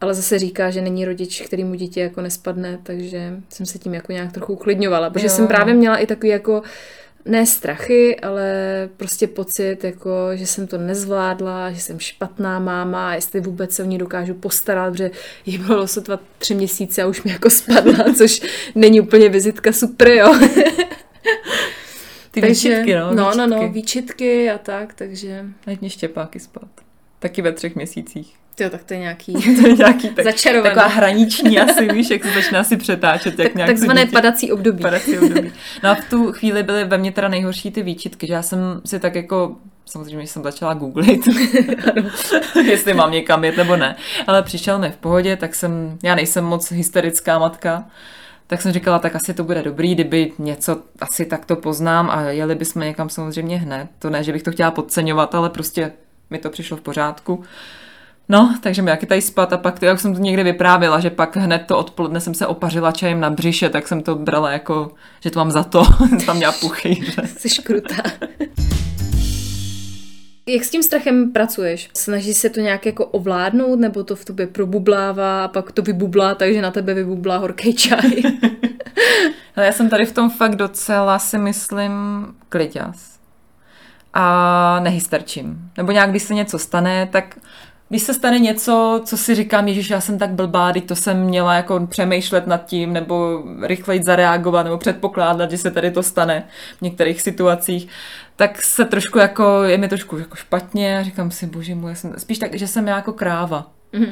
ale 0.00 0.14
zase 0.14 0.38
říká, 0.38 0.70
že 0.70 0.80
není 0.80 1.04
rodič, 1.04 1.42
který 1.42 1.64
mu 1.64 1.74
dítě 1.74 2.00
jako 2.00 2.20
nespadne, 2.20 2.78
takže 2.82 3.40
jsem 3.48 3.66
se 3.66 3.78
tím 3.78 3.94
jako 3.94 4.12
nějak 4.12 4.32
trochu 4.32 4.52
uklidňovala, 4.52 5.10
protože 5.10 5.26
jo. 5.26 5.30
jsem 5.30 5.46
právě 5.46 5.74
měla 5.74 5.96
i 5.96 6.06
takový 6.06 6.28
jako 6.28 6.62
ne 7.26 7.46
strachy, 7.46 8.20
ale 8.20 8.52
prostě 8.96 9.26
pocit, 9.26 9.84
jako, 9.84 10.10
že 10.34 10.46
jsem 10.46 10.66
to 10.66 10.78
nezvládla, 10.78 11.70
že 11.70 11.80
jsem 11.80 11.98
špatná 12.00 12.58
máma 12.58 13.14
jestli 13.14 13.40
vůbec 13.40 13.72
se 13.72 13.82
o 13.82 13.86
ní 13.86 13.98
dokážu 13.98 14.34
postarat, 14.34 14.90
protože 14.92 15.10
jí 15.46 15.58
bylo 15.58 15.88
sotva 15.88 16.20
tři 16.38 16.54
měsíce 16.54 17.02
a 17.02 17.06
už 17.06 17.22
mi 17.22 17.30
jako 17.30 17.50
spadla, 17.50 18.04
což 18.18 18.42
není 18.74 19.00
úplně 19.00 19.28
vizitka 19.28 19.72
super, 19.72 20.08
jo. 20.08 20.34
Ty 22.30 22.40
takže, 22.40 22.68
výčitky, 22.68 22.94
no. 22.94 23.14
No, 23.14 23.24
výčitky. 23.24 23.38
no, 23.38 23.46
no, 23.46 23.68
výčitky 23.68 24.50
a 24.50 24.58
tak, 24.58 24.94
takže... 24.94 25.44
Ať 25.66 25.80
mě 25.80 25.90
štěpáky 25.90 26.40
spát. 26.40 26.68
Taky 27.18 27.42
ve 27.42 27.52
třech 27.52 27.76
měsících. 27.76 28.36
Jo, 28.60 28.70
tak 28.70 28.84
to 28.84 28.94
je 28.94 29.00
nějaký, 29.00 29.32
to 29.60 29.68
je 29.68 29.72
nějaký 29.72 30.08
tak, 30.08 30.24
začarovaný. 30.24 30.74
Taková 30.74 30.94
hraniční 30.94 31.58
asi, 31.58 31.88
víš, 31.88 32.10
jak 32.10 32.24
se 32.24 32.30
začíná 32.30 32.64
si 32.64 32.76
přetáčet. 32.76 33.38
Jak 33.38 33.48
tak, 33.48 33.54
nějak 33.54 33.70
takzvané 33.70 34.00
dítě, 34.00 34.12
padací 34.12 34.52
období. 34.52 34.82
Padací 34.82 35.18
období. 35.18 35.52
No 35.82 35.90
a 35.90 35.94
v 35.94 36.04
tu 36.10 36.32
chvíli 36.32 36.62
byly 36.62 36.84
ve 36.84 36.98
mně 36.98 37.12
teda 37.12 37.28
nejhorší 37.28 37.70
ty 37.70 37.82
výčitky, 37.82 38.26
že 38.26 38.32
já 38.32 38.42
jsem 38.42 38.58
si 38.84 39.00
tak 39.00 39.14
jako 39.14 39.56
samozřejmě 39.86 40.26
jsem 40.26 40.42
začala 40.42 40.74
googlit, 40.74 41.20
jestli 42.64 42.94
mám 42.94 43.12
někam 43.12 43.44
jet 43.44 43.56
nebo 43.56 43.76
ne. 43.76 43.96
Ale 44.26 44.42
přišel 44.42 44.78
mi 44.78 44.90
v 44.90 44.96
pohodě, 44.96 45.36
tak 45.36 45.54
jsem, 45.54 45.98
já 46.02 46.14
nejsem 46.14 46.44
moc 46.44 46.72
hysterická 46.72 47.38
matka, 47.38 47.84
tak 48.46 48.62
jsem 48.62 48.72
říkala, 48.72 48.98
tak 48.98 49.16
asi 49.16 49.34
to 49.34 49.44
bude 49.44 49.62
dobrý, 49.62 49.94
kdyby 49.94 50.32
něco, 50.38 50.82
asi 51.00 51.26
tak 51.26 51.44
to 51.44 51.56
poznám 51.56 52.10
a 52.10 52.22
jeli 52.22 52.54
bychom 52.54 52.82
někam 52.82 53.08
samozřejmě 53.08 53.58
hned. 53.58 53.88
To 53.98 54.10
ne, 54.10 54.24
že 54.24 54.32
bych 54.32 54.42
to 54.42 54.52
chtěla 54.52 54.70
podceňovat, 54.70 55.34
ale 55.34 55.50
prostě 55.50 55.92
mi 56.30 56.38
to 56.38 56.50
přišlo 56.50 56.76
v 56.76 56.80
pořádku. 56.80 57.44
No, 58.28 58.54
takže 58.60 58.82
mi 58.82 58.90
taky 58.90 59.06
tady 59.06 59.22
spát 59.22 59.52
a 59.52 59.56
pak, 59.56 59.82
jak 59.82 60.00
jsem 60.00 60.14
to 60.14 60.20
někde 60.20 60.42
vyprávila, 60.44 61.00
že 61.00 61.10
pak 61.10 61.36
hned 61.36 61.62
to 61.66 61.78
odpoledne 61.78 62.20
jsem 62.20 62.34
se 62.34 62.46
opařila 62.46 62.92
čajem 62.92 63.20
na 63.20 63.30
břiše, 63.30 63.68
tak 63.68 63.88
jsem 63.88 64.02
to 64.02 64.14
brala 64.14 64.50
jako, 64.50 64.92
že 65.20 65.30
to 65.30 65.38
mám 65.38 65.50
za 65.50 65.62
to, 65.62 65.82
tam 66.26 66.36
měla 66.36 66.52
puchýře. 66.52 67.22
Jsi 67.26 67.48
škrutá. 67.48 68.02
Jak 70.48 70.64
s 70.64 70.70
tím 70.70 70.82
strachem 70.82 71.32
pracuješ? 71.32 71.90
Snažíš 71.94 72.36
se 72.36 72.50
to 72.50 72.60
nějak 72.60 72.86
jako 72.86 73.06
ovládnout, 73.06 73.78
nebo 73.78 74.04
to 74.04 74.16
v 74.16 74.24
tobě 74.24 74.46
probublává 74.46 75.44
a 75.44 75.48
pak 75.48 75.72
to 75.72 75.82
vybublá, 75.82 76.34
takže 76.34 76.62
na 76.62 76.70
tebe 76.70 76.94
vybublá 76.94 77.36
horký 77.36 77.74
čaj? 77.74 78.10
já 79.56 79.72
jsem 79.72 79.88
tady 79.88 80.06
v 80.06 80.12
tom 80.12 80.30
fakt 80.30 80.56
docela 80.56 81.18
si 81.18 81.38
myslím 81.38 81.92
kliďas. 82.48 83.18
A 84.14 84.80
nehysterčím. 84.80 85.70
Nebo 85.76 85.92
nějak, 85.92 86.10
když 86.10 86.22
se 86.22 86.34
něco 86.34 86.58
stane, 86.58 87.08
tak 87.12 87.36
když 87.88 88.02
se 88.02 88.14
stane 88.14 88.38
něco, 88.38 89.02
co 89.04 89.16
si 89.16 89.34
říkám, 89.34 89.68
Ježíš, 89.68 89.90
já 89.90 90.00
jsem 90.00 90.18
tak 90.18 90.30
blbá, 90.30 90.72
teď 90.72 90.86
to 90.86 90.96
jsem 90.96 91.20
měla 91.20 91.54
jako 91.54 91.86
přemýšlet 91.86 92.46
nad 92.46 92.64
tím, 92.64 92.92
nebo 92.92 93.44
rychleji 93.62 94.00
zareagovat, 94.06 94.62
nebo 94.62 94.78
předpokládat, 94.78 95.50
že 95.50 95.58
se 95.58 95.70
tady 95.70 95.90
to 95.90 96.02
stane 96.02 96.44
v 96.78 96.82
některých 96.82 97.22
situacích, 97.22 97.88
tak 98.36 98.62
se 98.62 98.84
trošku 98.84 99.18
jako, 99.18 99.62
je 99.62 99.78
mi 99.78 99.88
trošku 99.88 100.18
jako 100.18 100.36
špatně 100.36 101.00
říkám 101.04 101.30
si, 101.30 101.46
bože 101.46 101.74
můj, 101.74 101.96
jsem, 101.96 102.14
spíš 102.18 102.38
tak, 102.38 102.54
že 102.54 102.66
jsem 102.66 102.88
já 102.88 102.96
jako 102.96 103.12
kráva. 103.12 103.70
Mm-hmm. 103.94 104.10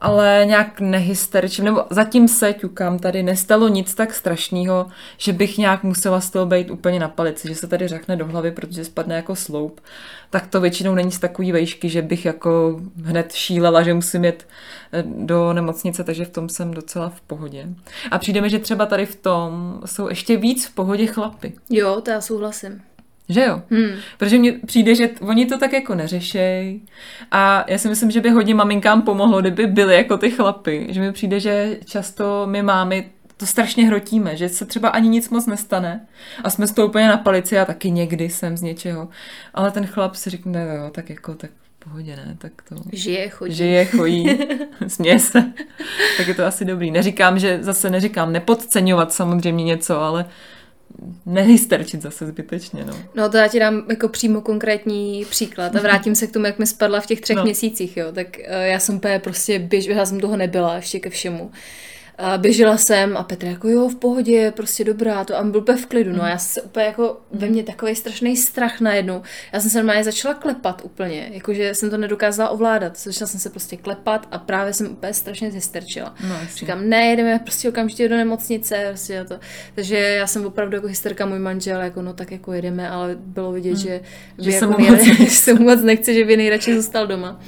Ale 0.00 0.42
nějak 0.46 0.80
nehysterčím, 0.80 1.64
nebo 1.64 1.84
zatím 1.90 2.28
se 2.28 2.52
ťukám 2.52 2.98
tady, 2.98 3.22
nestalo 3.22 3.68
nic 3.68 3.94
tak 3.94 4.14
strašného, 4.14 4.86
že 5.16 5.32
bych 5.32 5.58
nějak 5.58 5.84
musela 5.84 6.20
z 6.20 6.30
toho 6.30 6.46
být 6.46 6.70
úplně 6.70 7.00
na 7.00 7.08
palici, 7.08 7.48
že 7.48 7.54
se 7.54 7.66
tady 7.66 7.88
řekne 7.88 8.16
do 8.16 8.26
hlavy, 8.26 8.50
protože 8.50 8.84
spadne 8.84 9.16
jako 9.16 9.36
sloup, 9.36 9.80
tak 10.30 10.46
to 10.46 10.60
většinou 10.60 10.94
není 10.94 11.12
z 11.12 11.18
takový 11.18 11.52
vejšky, 11.52 11.88
že 11.88 12.02
bych 12.02 12.24
jako 12.24 12.80
hned 13.04 13.32
šílela, 13.32 13.82
že 13.82 13.94
musím 13.94 14.24
jet 14.24 14.46
eh, 14.92 15.04
do 15.06 15.52
nemocnice, 15.52 16.04
takže 16.04 16.24
v 16.24 16.30
tom 16.30 16.48
jsem 16.48 16.74
docela 16.74 17.08
v 17.08 17.20
pohodě. 17.20 17.66
A 18.10 18.18
přijde 18.18 18.40
mi, 18.40 18.50
že 18.50 18.58
třeba 18.58 18.86
tady 18.86 19.06
v 19.06 19.16
tom 19.16 19.80
jsou 19.84 20.08
ještě 20.08 20.36
víc 20.36 20.66
v 20.66 20.74
pohodě 20.74 21.06
chlapy. 21.06 21.52
Jo, 21.70 22.00
to 22.00 22.10
já 22.10 22.20
souhlasím. 22.20 22.82
Že 23.28 23.44
jo? 23.44 23.62
Hmm. 23.70 23.90
Protože 24.18 24.38
mně 24.38 24.52
přijde, 24.52 24.94
že 24.94 25.10
oni 25.20 25.46
to 25.46 25.58
tak 25.58 25.72
jako 25.72 25.94
neřešej 25.94 26.80
a 27.30 27.64
já 27.68 27.78
si 27.78 27.88
myslím, 27.88 28.10
že 28.10 28.20
by 28.20 28.30
hodně 28.30 28.54
maminkám 28.54 29.02
pomohlo, 29.02 29.40
kdyby 29.40 29.66
byly 29.66 29.94
jako 29.94 30.16
ty 30.16 30.30
chlapy. 30.30 30.86
Že 30.90 31.00
mi 31.00 31.12
přijde, 31.12 31.40
že 31.40 31.78
často 31.84 32.46
my 32.50 32.62
mámy 32.62 33.10
to 33.36 33.46
strašně 33.46 33.86
hrotíme, 33.86 34.36
že 34.36 34.48
se 34.48 34.64
třeba 34.64 34.88
ani 34.88 35.08
nic 35.08 35.30
moc 35.30 35.46
nestane 35.46 36.06
a 36.44 36.50
jsme 36.50 36.66
z 36.66 36.72
toho 36.72 36.88
úplně 36.88 37.08
na 37.08 37.16
palici 37.16 37.58
a 37.58 37.64
taky 37.64 37.90
někdy 37.90 38.28
jsem 38.28 38.56
z 38.56 38.62
něčeho. 38.62 39.08
Ale 39.54 39.70
ten 39.70 39.86
chlap 39.86 40.14
si 40.14 40.30
řekne, 40.30 40.76
jo, 40.76 40.90
tak 40.90 41.10
jako, 41.10 41.34
tak 41.34 41.50
v 41.50 41.84
pohodě, 41.84 42.16
ne, 42.16 42.36
tak 42.38 42.52
to... 42.68 42.76
Žije, 42.92 43.28
chodí. 43.28 43.54
Žije, 43.54 43.84
chojí, 43.84 44.38
směje 44.86 45.18
se. 45.18 45.52
tak 46.16 46.28
je 46.28 46.34
to 46.34 46.44
asi 46.44 46.64
dobrý. 46.64 46.90
Neříkám, 46.90 47.38
že 47.38 47.58
zase 47.60 47.90
neříkám 47.90 48.32
nepodceňovat 48.32 49.12
samozřejmě 49.12 49.64
něco, 49.64 50.00
ale 50.00 50.24
nehysterčit 51.26 52.02
zase 52.02 52.26
zbytečně. 52.26 52.84
No. 52.84 52.92
No 53.14 53.28
to 53.28 53.36
já 53.36 53.48
ti 53.48 53.58
dám 53.60 53.82
jako 53.90 54.08
přímo 54.08 54.40
konkrétní 54.40 55.24
příklad 55.30 55.76
a 55.76 55.80
vrátím 55.80 56.14
se 56.14 56.26
k 56.26 56.32
tomu, 56.32 56.46
jak 56.46 56.58
mi 56.58 56.66
spadla 56.66 57.00
v 57.00 57.06
těch 57.06 57.20
třech 57.20 57.36
No. 57.36 57.44
měsících, 57.44 57.96
jo. 57.96 58.06
Tak 58.12 58.26
uh, 58.38 58.44
já 58.62 58.78
jsem 58.78 59.00
prostě 59.18 59.58
běž, 59.58 59.86
já 59.86 60.06
jsem 60.06 60.20
toho 60.20 60.36
nebyla 60.36 60.76
ještě 60.76 61.00
ke 61.00 61.10
všemu. 61.10 61.50
A 62.18 62.38
běžela 62.38 62.76
jsem 62.76 63.16
a 63.16 63.22
Petr 63.22 63.46
jako 63.46 63.68
jo, 63.68 63.88
v 63.88 63.94
pohodě, 63.94 64.52
prostě 64.56 64.84
dobrá, 64.84 65.24
to 65.24 65.36
a 65.36 65.42
byl 65.42 65.60
úplně 65.60 65.78
v 65.78 65.86
klidu. 65.86 66.12
No 66.12 66.22
a 66.22 66.28
já 66.28 66.38
se 66.38 66.62
úplně 66.62 66.86
jako 66.86 67.20
ve 67.32 67.46
mně 67.46 67.62
takový 67.62 67.94
strašný 67.94 68.36
strach 68.36 68.80
najednou. 68.80 69.22
Já 69.52 69.60
jsem 69.60 69.70
se 69.70 69.78
normálně 69.78 70.04
začala 70.04 70.34
klepat 70.34 70.82
úplně, 70.84 71.30
jakože 71.32 71.74
jsem 71.74 71.90
to 71.90 71.96
nedokázala 71.96 72.50
ovládat. 72.50 72.98
Začala 72.98 73.28
jsem 73.28 73.40
se 73.40 73.50
prostě 73.50 73.76
klepat 73.76 74.28
a 74.30 74.38
právě 74.38 74.72
jsem 74.72 74.86
úplně 74.86 75.14
strašně 75.14 75.50
zhysterčila. 75.50 76.14
No. 76.28 76.36
Říkám, 76.56 76.88
ne, 76.88 77.06
jedeme 77.06 77.38
prostě 77.38 77.68
okamžitě 77.68 78.08
do 78.08 78.16
nemocnice, 78.16 78.86
prostě 78.88 79.24
to. 79.24 79.38
Takže 79.74 79.96
já 79.96 80.26
jsem 80.26 80.46
opravdu 80.46 80.76
jako 80.76 80.86
hysterka, 80.86 81.26
můj 81.26 81.38
manžel, 81.38 81.80
jako 81.80 82.02
no 82.02 82.12
tak 82.12 82.32
jako 82.32 82.52
jedeme, 82.52 82.90
ale 82.90 83.16
bylo 83.20 83.52
vidět, 83.52 83.76
že, 83.76 83.98
Hmm. 84.38 84.44
Že 84.44 84.52
se 84.52 84.64
jako 84.64 85.04
že 85.24 85.30
se 85.30 85.54
mu 85.54 85.64
moc 85.64 85.82
nechce, 85.82 86.14
že 86.14 86.24
by 86.24 86.36
nejradši 86.36 86.74
zůstal 86.74 87.06
doma. 87.06 87.40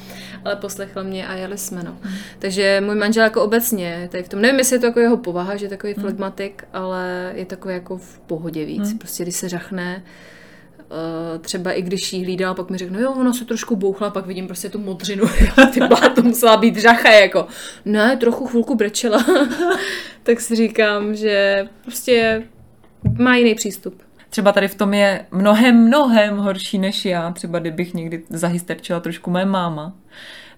Ale 0.44 0.56
poslechl 0.56 1.04
mě 1.04 1.26
a 1.26 1.35
jeli 1.35 1.59
jsme, 1.59 1.82
no. 1.82 1.97
Takže 2.38 2.82
můj 2.87 2.94
manžel 2.94 3.25
jako 3.25 3.42
obecně, 3.42 4.09
tady 4.12 4.23
v 4.23 4.28
tom, 4.28 4.40
nevím, 4.40 4.59
jestli 4.59 4.76
je 4.76 4.80
to 4.80 4.87
jako 4.87 5.00
jeho 5.00 5.16
povaha, 5.16 5.56
že 5.56 5.64
je 5.64 5.70
takový 5.70 5.92
Hmm. 5.92 6.02
flegmatik, 6.02 6.64
ale 6.73 7.32
je 7.35 7.47
takový 7.47 7.75
jako 7.75 7.97
v 7.97 8.18
pohodě 8.18 8.64
víc. 8.64 8.94
Prostě 8.99 9.23
když 9.23 9.37
se 9.37 9.49
řachne, 9.49 10.02
Uh, 11.32 11.38
třeba 11.38 11.73
i 11.73 11.82
když 11.82 12.12
jí 12.12 12.25
hlídal, 12.25 12.54
pak 12.54 12.70
mi 12.70 12.78
řekne, 12.78 12.99
no 12.99 13.04
jo, 13.04 13.12
ona 13.12 13.32
se 13.32 13.44
trošku 13.44 13.76
bouchla, 13.76 14.11
pak 14.11 14.26
vidím 14.26 14.47
prostě 14.47 14.68
tu 14.68 14.78
modřinu, 14.78 15.25
ty 15.75 15.80
blá, 15.80 16.09
to 16.14 16.23
musela 16.23 16.56
být 16.56 16.76
řacha, 16.76 17.11
jako, 17.12 17.47
ne, 17.85 18.16
trochu 18.16 18.47
chvilku 18.47 18.75
brečela, 18.75 19.25
tak 20.23 20.40
si 20.40 20.56
říkám, 20.56 21.14
že 21.14 21.66
prostě 21.82 22.42
má 23.18 23.37
jiný 23.37 23.54
přístup. 23.54 24.02
Třeba 24.30 24.52
tady 24.52 24.68
v 24.68 24.75
tom 24.75 24.94
je 24.94 25.26
mnohem, 25.30 25.87
mnohem 25.87 26.37
horší 26.37 26.78
než 26.78 27.04
já. 27.04 27.32
Třeba 27.32 27.58
kdybych 27.58 27.94
někdy 27.94 28.22
zahysterčila 28.30 29.00
trošku 29.00 29.30
moje 29.30 29.44
máma. 29.44 29.92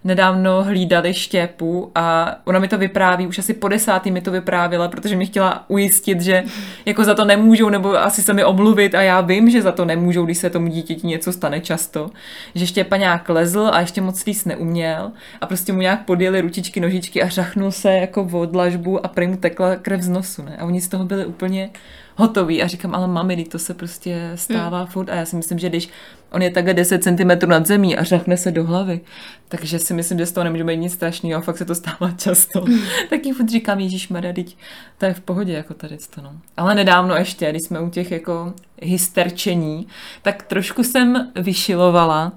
Nedávno 0.04 0.64
hlídali 0.64 1.14
štěpu 1.14 1.90
a 1.94 2.36
ona 2.44 2.58
mi 2.58 2.68
to 2.68 2.78
vypráví, 2.78 3.26
už 3.26 3.38
asi 3.38 3.54
po 3.54 3.68
desátý 3.68 4.10
mi 4.10 4.20
to 4.20 4.30
vyprávěla, 4.30 4.88
protože 4.88 5.16
mi 5.16 5.26
chtěla 5.26 5.64
ujistit, 5.68 6.20
že 6.20 6.44
jako 6.86 7.04
za 7.04 7.14
to 7.14 7.24
nemůžou, 7.24 7.68
nebo 7.68 7.98
asi 7.98 8.22
se 8.22 8.32
mi 8.32 8.44
omluvit 8.44 8.94
a 8.94 9.02
já 9.02 9.20
vím, 9.20 9.50
že 9.50 9.62
za 9.62 9.72
to 9.72 9.84
nemůžou, 9.84 10.24
když 10.24 10.38
se 10.38 10.50
tomu 10.50 10.66
dítěti 10.66 11.06
něco 11.06 11.32
stane 11.32 11.60
často. 11.60 12.10
Že 12.54 12.66
štěpa 12.66 12.96
nějak 12.96 13.28
lezl 13.28 13.70
a 13.72 13.80
ještě 13.80 14.00
moc 14.00 14.24
líst 14.24 14.46
neuměl 14.46 15.10
a 15.40 15.46
prostě 15.46 15.72
mu 15.72 15.80
nějak 15.80 16.04
podjeli 16.04 16.40
ručičky, 16.40 16.80
nožičky 16.80 17.22
a 17.22 17.28
řachnul 17.28 17.70
se 17.70 17.92
jako 17.92 18.24
v 18.24 18.34
odlažbu 18.34 19.06
a 19.06 19.08
prý 19.08 19.26
mu 19.26 19.36
tekla 19.36 19.76
krev 19.76 20.02
z 20.02 20.08
nosu. 20.08 20.42
Ne? 20.42 20.56
A 20.56 20.64
oni 20.64 20.80
z 20.80 20.88
toho 20.88 21.04
byli 21.04 21.26
úplně 21.26 21.70
hotový 22.16 22.62
a 22.62 22.66
říkám, 22.66 22.95
ale 22.95 23.09
mami, 23.09 23.45
to 23.45 23.59
se 23.59 23.75
prostě 23.75 24.33
stává 24.35 24.78
hmm. 24.78 24.87
furt 24.87 25.11
a 25.11 25.14
já 25.14 25.25
si 25.25 25.37
myslím, 25.37 25.59
že 25.59 25.69
když 25.69 25.88
on 26.33 26.42
je 26.42 26.50
takhle 26.50 26.75
10 26.75 27.04
cm 27.04 27.49
nad 27.49 27.66
zemí 27.66 27.97
a 27.97 28.04
řachne 28.04 28.37
se 28.37 28.50
do 28.50 28.64
hlavy, 28.64 29.00
takže 29.49 29.78
si 29.78 29.95
myslím, 29.95 30.19
že 30.19 30.26
z 30.26 30.33
toho 30.33 30.45
nemůže 30.45 30.64
být 30.64 30.76
nic 30.76 30.92
strašného 30.92 31.38
a 31.38 31.40
fakt 31.45 31.57
se 31.59 31.64
to 31.64 31.75
stává 31.75 32.11
často. 32.16 32.61
Hmm. 32.61 32.81
tak 33.11 33.26
jí 33.26 33.33
furt 33.33 33.49
říkám, 33.49 33.81
Ježíš 33.81 34.09
teď 34.35 34.57
to 34.99 35.07
je 35.07 35.14
v 35.14 35.21
pohodě 35.21 35.52
jako 35.52 35.75
tady 35.75 35.97
to, 36.14 36.23
no. 36.23 36.33
Ale 36.57 36.75
nedávno 36.75 37.14
ještě, 37.14 37.50
když 37.50 37.62
jsme 37.62 37.81
u 37.81 37.90
těch 37.90 38.11
jako 38.11 38.54
hysterčení, 38.83 39.87
tak 40.23 40.42
trošku 40.42 40.85
jsem 40.85 41.33
vyšilovala, 41.37 42.33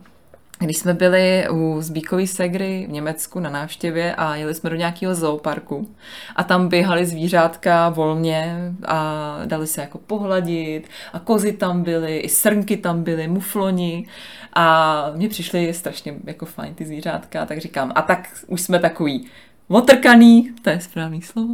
když 0.59 0.77
jsme 0.77 0.93
byli 0.93 1.47
u 1.51 1.77
Zbíkový 1.81 2.27
segry 2.27 2.85
v 2.89 2.91
Německu 2.91 3.39
na 3.39 3.49
návštěvě 3.49 4.15
a 4.15 4.35
jeli 4.35 4.55
jsme 4.55 4.69
do 4.69 4.75
nějakého 4.75 5.15
zooparku 5.15 5.89
a 6.35 6.43
tam 6.43 6.67
běhali 6.67 7.05
zvířátka 7.05 7.89
volně 7.89 8.73
a 8.87 9.39
dali 9.45 9.67
se 9.67 9.81
jako 9.81 9.97
pohladit 9.97 10.87
a 11.13 11.19
kozy 11.19 11.51
tam 11.51 11.83
byly, 11.83 12.17
i 12.17 12.29
srnky 12.29 12.77
tam 12.77 13.03
byly, 13.03 13.27
mufloni 13.27 14.07
a 14.53 15.11
mně 15.15 15.29
přišly 15.29 15.73
strašně 15.73 16.13
jako 16.23 16.45
fajn 16.45 16.73
ty 16.73 16.85
zvířátka, 16.85 17.45
tak 17.45 17.57
říkám, 17.57 17.91
a 17.95 18.01
tak 18.01 18.29
už 18.47 18.61
jsme 18.61 18.79
takový 18.79 19.27
otrkaný, 19.67 20.51
to 20.61 20.69
je 20.69 20.79
správný 20.79 21.21
slovo, 21.21 21.53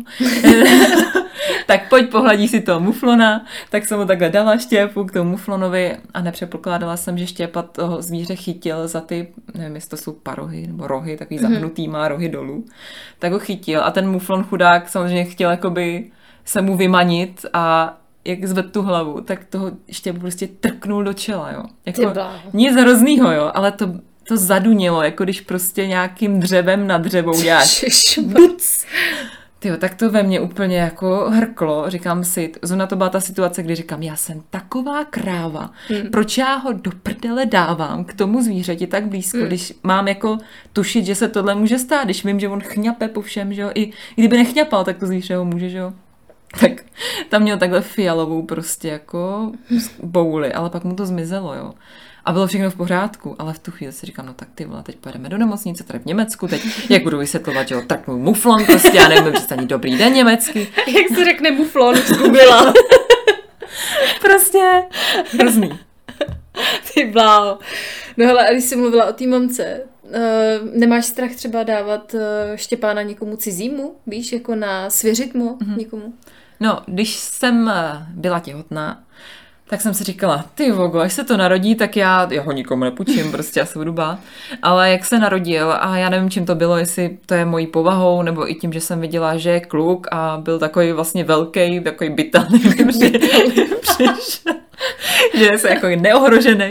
tak 1.67 1.89
pojď 1.89 2.09
pohladí 2.09 2.47
si 2.47 2.61
toho 2.61 2.79
muflona, 2.79 3.45
tak 3.69 3.85
jsem 3.85 3.99
mu 3.99 4.05
takhle 4.05 4.29
dala 4.29 4.57
štěpu 4.57 5.03
k 5.03 5.11
tomu 5.11 5.29
muflonovi 5.29 5.97
a 6.13 6.21
nepředpokládala 6.21 6.97
jsem, 6.97 7.17
že 7.17 7.27
štěpa 7.27 7.61
toho 7.61 8.01
zvíře 8.01 8.35
chytil 8.35 8.87
za 8.87 9.01
ty, 9.01 9.27
nevím, 9.53 9.75
jestli 9.75 9.89
to 9.89 9.97
jsou 9.97 10.13
parohy 10.13 10.67
nebo 10.67 10.87
rohy, 10.87 11.17
takový 11.17 11.39
mm-hmm. 11.39 11.51
zahnutý, 11.51 11.87
má 11.87 12.07
rohy 12.07 12.29
dolů, 12.29 12.65
tak 13.19 13.31
ho 13.31 13.39
chytil 13.39 13.83
a 13.83 13.91
ten 13.91 14.09
muflon 14.09 14.43
chudák 14.43 14.89
samozřejmě 14.89 15.25
chtěl 15.25 15.51
jakoby 15.51 16.11
se 16.45 16.61
mu 16.61 16.77
vymanit 16.77 17.45
a 17.53 17.97
jak 18.25 18.45
zved 18.45 18.71
tu 18.71 18.81
hlavu, 18.81 19.21
tak 19.21 19.45
toho 19.45 19.71
štěpu 19.91 20.19
prostě 20.19 20.47
trknul 20.47 21.03
do 21.03 21.13
čela, 21.13 21.51
jo. 21.51 21.63
Jako, 21.85 22.13
nic 22.53 22.75
hroznýho, 22.75 23.31
jo, 23.31 23.51
ale 23.53 23.71
to, 23.71 23.93
to 24.31 24.37
zadunělo, 24.37 25.03
jako 25.03 25.23
když 25.23 25.41
prostě 25.41 25.87
nějakým 25.87 26.39
dřevem 26.39 26.87
na 26.87 26.97
dřevou 26.97 27.41
děláš. 27.41 28.19
Buc! 28.23 28.85
Tyjo, 29.59 29.77
tak 29.77 29.95
to 29.95 30.11
ve 30.11 30.23
mně 30.23 30.39
úplně 30.39 30.77
jako 30.77 31.29
hrklo. 31.29 31.89
Říkám 31.89 32.23
si, 32.23 32.51
zrovna 32.61 32.87
to 32.87 32.95
byla 32.95 33.09
ta 33.09 33.19
situace, 33.19 33.63
kdy 33.63 33.75
říkám, 33.75 34.03
já 34.03 34.15
jsem 34.15 34.41
taková 34.49 35.05
kráva, 35.05 35.71
hmm. 35.87 36.09
proč 36.11 36.37
já 36.37 36.55
ho 36.55 36.73
do 36.73 36.91
prdele 37.03 37.45
dávám 37.45 38.03
k 38.05 38.13
tomu 38.13 38.43
zvířeti 38.43 38.87
tak 38.87 39.07
blízko, 39.07 39.37
hmm. 39.37 39.47
když 39.47 39.73
mám 39.83 40.07
jako 40.07 40.37
tušit, 40.73 41.05
že 41.05 41.15
se 41.15 41.27
tohle 41.27 41.55
může 41.55 41.79
stát, 41.79 42.03
když 42.03 42.25
vím, 42.25 42.39
že 42.39 42.49
on 42.49 42.61
chňape 42.61 43.07
po 43.07 43.21
všem, 43.21 43.53
že 43.53 43.61
jo, 43.61 43.71
i, 43.75 43.81
i 43.83 43.91
kdyby 44.15 44.37
nechňapal, 44.37 44.83
tak 44.83 44.97
to 44.97 45.07
zvíře 45.07 45.35
ho 45.35 45.45
může, 45.45 45.69
že 45.69 45.77
jo. 45.77 45.93
Tak 46.59 46.71
tam 47.29 47.41
měl 47.41 47.57
takhle 47.57 47.81
fialovou 47.81 48.43
prostě 48.43 48.87
jako 48.87 49.51
bouli, 50.03 50.53
ale 50.53 50.69
pak 50.69 50.83
mu 50.83 50.95
to 50.95 51.05
zmizelo, 51.05 51.55
jo. 51.55 51.73
A 52.25 52.31
bylo 52.31 52.47
všechno 52.47 52.71
v 52.71 52.75
pořádku, 52.75 53.35
ale 53.39 53.53
v 53.53 53.59
tu 53.59 53.71
chvíli 53.71 53.93
si 53.93 54.05
říkám, 54.05 54.25
no 54.25 54.33
tak 54.33 54.47
ty 54.55 54.65
vole, 54.65 54.83
teď 54.83 54.95
pojedeme 54.95 55.29
do 55.29 55.37
nemocnice, 55.37 55.83
tady 55.83 55.99
v 55.99 56.05
Německu, 56.05 56.47
teď 56.47 56.61
jak 56.89 57.03
budu 57.03 57.17
vysvětlovat, 57.17 57.67
že 57.67 57.75
jo, 57.75 57.81
tak 57.87 58.07
můj 58.07 58.19
muflon, 58.19 58.65
prostě 58.65 58.91
já 58.93 59.07
nevím 59.07 59.33
říct 59.33 59.51
ani 59.51 59.65
dobrý 59.65 59.97
den 59.97 60.13
německy. 60.13 60.67
Jak 60.87 61.17
se 61.17 61.25
řekne 61.25 61.51
muflon, 61.51 61.95
zgubila. 61.95 62.73
Prostě 64.21 64.83
hrozný. 65.39 65.79
Ty 66.93 67.05
bláho. 67.05 67.59
No 68.17 68.25
hele, 68.25 68.47
a 68.47 68.51
když 68.51 68.63
jsi 68.63 68.75
mluvila 68.75 69.05
o 69.05 69.13
té 69.13 69.27
mamce, 69.27 69.81
uh, 70.03 70.79
nemáš 70.79 71.05
strach 71.05 71.31
třeba 71.35 71.63
dávat 71.63 72.13
uh, 72.13 72.19
Štěpána 72.55 73.01
někomu 73.01 73.35
cizímu, 73.35 73.95
víš, 74.07 74.31
jako 74.31 74.55
na 74.55 74.89
svěřit 74.89 75.33
mu 75.33 75.57
mm-hmm. 75.57 75.77
někomu? 75.77 76.13
No, 76.61 76.81
když 76.85 77.15
jsem 77.15 77.69
eh, 77.69 78.05
byla 78.09 78.39
těhotná, 78.39 79.03
tak 79.71 79.81
jsem 79.81 79.93
si 79.93 80.03
říkala, 80.03 80.45
ty 80.55 80.71
vogo, 80.71 80.99
až 80.99 81.13
se 81.13 81.23
to 81.23 81.37
narodí, 81.37 81.75
tak 81.75 81.97
já, 81.97 82.27
já 82.31 82.41
ho 82.41 82.51
nikomu 82.51 82.83
nepůjčím, 82.83 83.31
prostě 83.31 83.59
já 83.59 83.65
se 83.65 83.79
budu 83.79 83.93
bát. 83.93 84.19
Ale 84.61 84.91
jak 84.91 85.05
se 85.05 85.19
narodil 85.19 85.71
a 85.79 85.97
já 85.97 86.09
nevím, 86.09 86.29
čím 86.29 86.45
to 86.45 86.55
bylo, 86.55 86.77
jestli 86.77 87.17
to 87.25 87.33
je 87.33 87.45
mojí 87.45 87.67
povahou, 87.67 88.21
nebo 88.21 88.51
i 88.51 88.55
tím, 88.55 88.73
že 88.73 88.81
jsem 88.81 89.01
viděla, 89.01 89.37
že 89.37 89.49
je 89.49 89.59
kluk 89.59 90.07
a 90.11 90.37
byl 90.43 90.59
takový 90.59 90.91
vlastně 90.91 91.23
velký, 91.23 91.79
takový 91.83 92.09
bytelný, 92.09 92.59
přišel, 93.81 94.53
že 95.33 95.45
je 95.45 95.57
se 95.57 95.69
jako 95.69 95.87
neohrožený. 95.87 96.69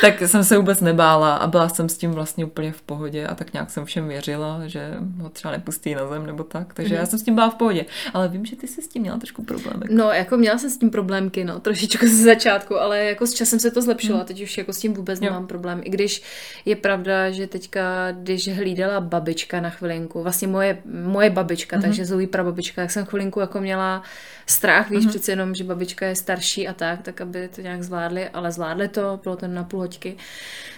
tak 0.00 0.20
jsem 0.20 0.44
se 0.44 0.56
vůbec 0.56 0.80
nebála 0.80 1.36
a 1.36 1.46
byla 1.46 1.68
jsem 1.68 1.88
s 1.88 1.98
tím 1.98 2.10
vlastně 2.10 2.44
úplně 2.44 2.72
v 2.72 2.82
pohodě 2.82 3.26
a 3.26 3.34
tak 3.34 3.52
nějak 3.52 3.70
jsem 3.70 3.84
všem 3.84 4.08
věřila, 4.08 4.60
že 4.66 4.94
ho 5.20 5.28
třeba 5.28 5.52
nepustí 5.52 5.94
na 5.94 6.08
zem 6.08 6.26
nebo 6.26 6.44
tak, 6.44 6.74
takže 6.74 6.94
mm. 6.94 7.00
já 7.00 7.06
jsem 7.06 7.18
s 7.18 7.22
tím 7.22 7.34
byla 7.34 7.50
v 7.50 7.54
pohodě. 7.54 7.84
Ale 8.14 8.28
vím, 8.28 8.46
že 8.46 8.56
ty 8.56 8.66
jsi 8.66 8.82
s 8.82 8.88
tím 8.88 9.02
měla 9.02 9.18
trošku 9.18 9.44
problém. 9.44 9.80
No, 9.90 10.10
jako 10.10 10.36
měla 10.36 10.58
jsem 10.58 10.70
s 10.70 10.78
tím 10.78 10.90
problémky, 10.90 11.44
no, 11.44 11.60
trošičku 11.60 12.06
ze 12.06 12.24
začátku, 12.24 12.80
ale 12.80 13.04
jako 13.04 13.26
s 13.26 13.34
časem 13.34 13.60
se 13.60 13.70
to 13.70 13.82
zlepšilo 13.82 14.16
mm. 14.16 14.22
a 14.22 14.24
teď 14.24 14.42
už 14.42 14.58
jako 14.58 14.72
s 14.72 14.78
tím 14.78 14.94
vůbec 14.94 15.20
jo. 15.20 15.24
nemám 15.24 15.46
problém. 15.46 15.80
I 15.84 15.90
když 15.90 16.22
je 16.64 16.76
pravda, 16.76 17.30
že 17.30 17.46
teďka, 17.46 18.12
když 18.12 18.48
hlídala 18.48 19.00
babička 19.00 19.60
na 19.60 19.70
chvilinku, 19.70 20.22
vlastně 20.22 20.48
moje, 20.48 20.82
moje 21.04 21.30
babička, 21.30 21.76
mm. 21.76 21.82
takže 21.82 22.04
Zoe 22.04 22.26
prababička, 22.26 22.82
tak 22.82 22.90
jsem 22.90 23.04
chvilinku 23.04 23.40
jako 23.40 23.60
měla 23.60 24.02
strach, 24.50 24.90
víš, 24.90 25.04
mm. 25.04 25.10
přece 25.10 25.32
jenom, 25.32 25.54
že 25.54 25.64
babička 25.64 26.06
je 26.06 26.16
starší 26.16 26.68
a 26.68 26.72
tak, 26.72 27.02
tak 27.02 27.20
aby 27.20 27.48
to 27.54 27.60
nějak 27.60 27.82
zvládli, 27.82 28.28
ale 28.28 28.52
zvládli 28.52 28.88
to, 28.88 29.20
bylo 29.22 29.36
to 29.36 29.46
na 29.46 29.64
půl 29.64 29.80
hoďky. 29.80 30.16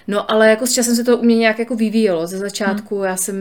No 0.09 0.31
ale 0.31 0.51
jako 0.51 0.67
s 0.67 0.73
časem 0.73 0.97
se 0.97 1.05
to 1.05 1.19
u 1.19 1.23
mě 1.23 1.37
nějak 1.37 1.59
jako 1.59 1.77
vyvíjelo. 1.77 2.27
Ze 2.27 2.39
začátku 2.39 2.97
hmm. 2.97 3.05
já 3.05 3.17
jsem 3.17 3.37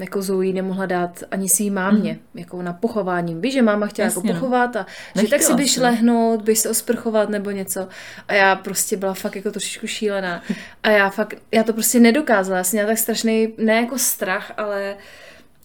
jako 0.00 0.22
Zoe 0.22 0.52
nemohla 0.52 0.86
dát 0.86 1.22
ani 1.30 1.48
svý 1.48 1.70
mámě, 1.70 2.10
hmm. 2.10 2.20
jako 2.34 2.62
na 2.62 2.72
pochování. 2.72 3.34
Víš, 3.34 3.54
že 3.54 3.62
máma 3.62 3.86
chtěla 3.86 4.08
jako 4.08 4.20
Jasně, 4.20 4.30
jako 4.30 4.40
pochovat 4.40 4.76
a 4.76 4.86
že 5.20 5.28
tak 5.28 5.42
si 5.42 5.54
běž 5.54 5.76
lehnout, 5.76 6.42
běž 6.42 6.58
se 6.58 6.70
osprchovat 6.70 7.28
nebo 7.28 7.50
něco. 7.50 7.88
A 8.28 8.34
já 8.34 8.56
prostě 8.56 8.96
byla 8.96 9.14
fakt 9.14 9.36
jako 9.36 9.50
trošičku 9.50 9.86
šílená. 9.86 10.42
A 10.82 10.90
já 10.90 11.10
fakt, 11.10 11.34
já 11.52 11.62
to 11.62 11.72
prostě 11.72 12.00
nedokázala. 12.00 12.58
Já 12.58 12.64
jsem 12.64 12.76
měla 12.76 12.88
tak 12.88 12.98
strašný, 12.98 13.48
ne 13.58 13.74
jako 13.74 13.98
strach, 13.98 14.52
ale 14.56 14.96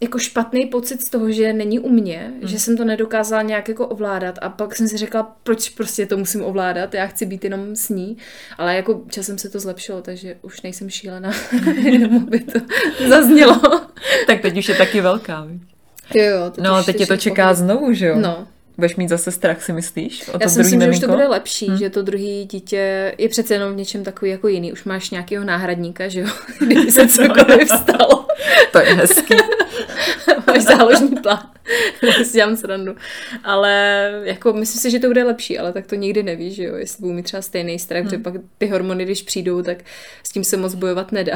jako 0.00 0.18
špatný 0.18 0.66
pocit 0.66 1.00
z 1.00 1.10
toho, 1.10 1.30
že 1.32 1.52
není 1.52 1.78
u 1.78 1.88
mě, 1.88 2.32
hmm. 2.38 2.48
že 2.48 2.58
jsem 2.58 2.76
to 2.76 2.84
nedokázala 2.84 3.42
nějak 3.42 3.68
jako 3.68 3.86
ovládat 3.86 4.38
a 4.42 4.48
pak 4.48 4.76
jsem 4.76 4.88
si 4.88 4.96
řekla, 4.96 5.36
proč 5.42 5.68
prostě 5.68 6.06
to 6.06 6.16
musím 6.16 6.44
ovládat, 6.44 6.94
já 6.94 7.06
chci 7.06 7.26
být 7.26 7.44
jenom 7.44 7.76
s 7.76 7.88
ní, 7.88 8.16
ale 8.58 8.76
jako 8.76 9.02
časem 9.10 9.38
se 9.38 9.48
to 9.48 9.60
zlepšilo, 9.60 10.02
takže 10.02 10.36
už 10.42 10.62
nejsem 10.62 10.90
šílená, 10.90 11.30
jenom 11.82 12.16
aby 12.26 12.40
to 12.40 12.58
zaznělo. 13.08 13.60
tak 14.26 14.40
teď 14.40 14.58
už 14.58 14.68
je 14.68 14.74
taky 14.74 15.00
velká, 15.00 15.46
Jo, 16.14 16.24
jo. 16.24 16.50
Teď 16.50 16.64
no, 16.64 16.84
teď 16.84 17.00
je 17.00 17.06
to 17.06 17.16
čeká 17.16 17.42
pohodě. 17.42 17.54
znovu, 17.56 17.92
že 17.92 18.06
jo? 18.06 18.16
No. 18.16 18.46
Budeš 18.76 18.96
mít 18.96 19.08
zase 19.08 19.30
strach, 19.30 19.62
si 19.62 19.72
myslíš? 19.72 20.28
O 20.28 20.38
Já 20.40 20.48
si 20.48 20.58
myslím, 20.58 20.78
miminko? 20.78 20.94
že 20.94 21.06
už 21.06 21.06
to 21.06 21.12
bude 21.12 21.28
lepší, 21.28 21.66
hmm. 21.68 21.76
že 21.76 21.90
to 21.90 22.02
druhý 22.02 22.44
dítě 22.44 23.14
je 23.18 23.28
přece 23.28 23.54
jenom 23.54 23.72
v 23.72 23.76
něčem 23.76 24.04
takový 24.04 24.30
jako 24.30 24.48
jiný. 24.48 24.72
Už 24.72 24.84
máš 24.84 25.10
nějakého 25.10 25.44
náhradníka, 25.44 26.08
že 26.08 26.20
jo? 26.20 26.26
Kdyby 26.58 26.90
se 26.92 27.08
cokoliv 27.08 27.68
stalo. 27.68 28.25
to 28.72 28.78
je 28.78 28.94
hezký. 28.94 29.34
máš 30.46 30.62
záložní 30.62 31.16
plán. 31.16 31.50
si 32.24 32.32
dělám 32.32 32.56
srandu. 32.56 32.96
Ale 33.44 34.10
jako 34.24 34.52
myslím 34.52 34.80
si, 34.80 34.90
že 34.90 34.98
to 34.98 35.06
bude 35.06 35.24
lepší, 35.24 35.58
ale 35.58 35.72
tak 35.72 35.86
to 35.86 35.94
nikdy 35.94 36.22
nevíš, 36.22 36.54
že 36.54 36.64
jo? 36.64 36.74
Jestli 36.76 37.00
budu 37.00 37.14
mít 37.14 37.22
třeba 37.22 37.42
stejný 37.42 37.78
strach, 37.78 38.00
hmm. 38.00 38.10
že 38.10 38.18
pak 38.18 38.34
ty 38.58 38.66
hormony, 38.66 39.04
když 39.04 39.22
přijdou, 39.22 39.62
tak 39.62 39.78
s 40.22 40.28
tím 40.28 40.44
se 40.44 40.56
moc 40.56 40.74
bojovat 40.74 41.12
nedá. 41.12 41.34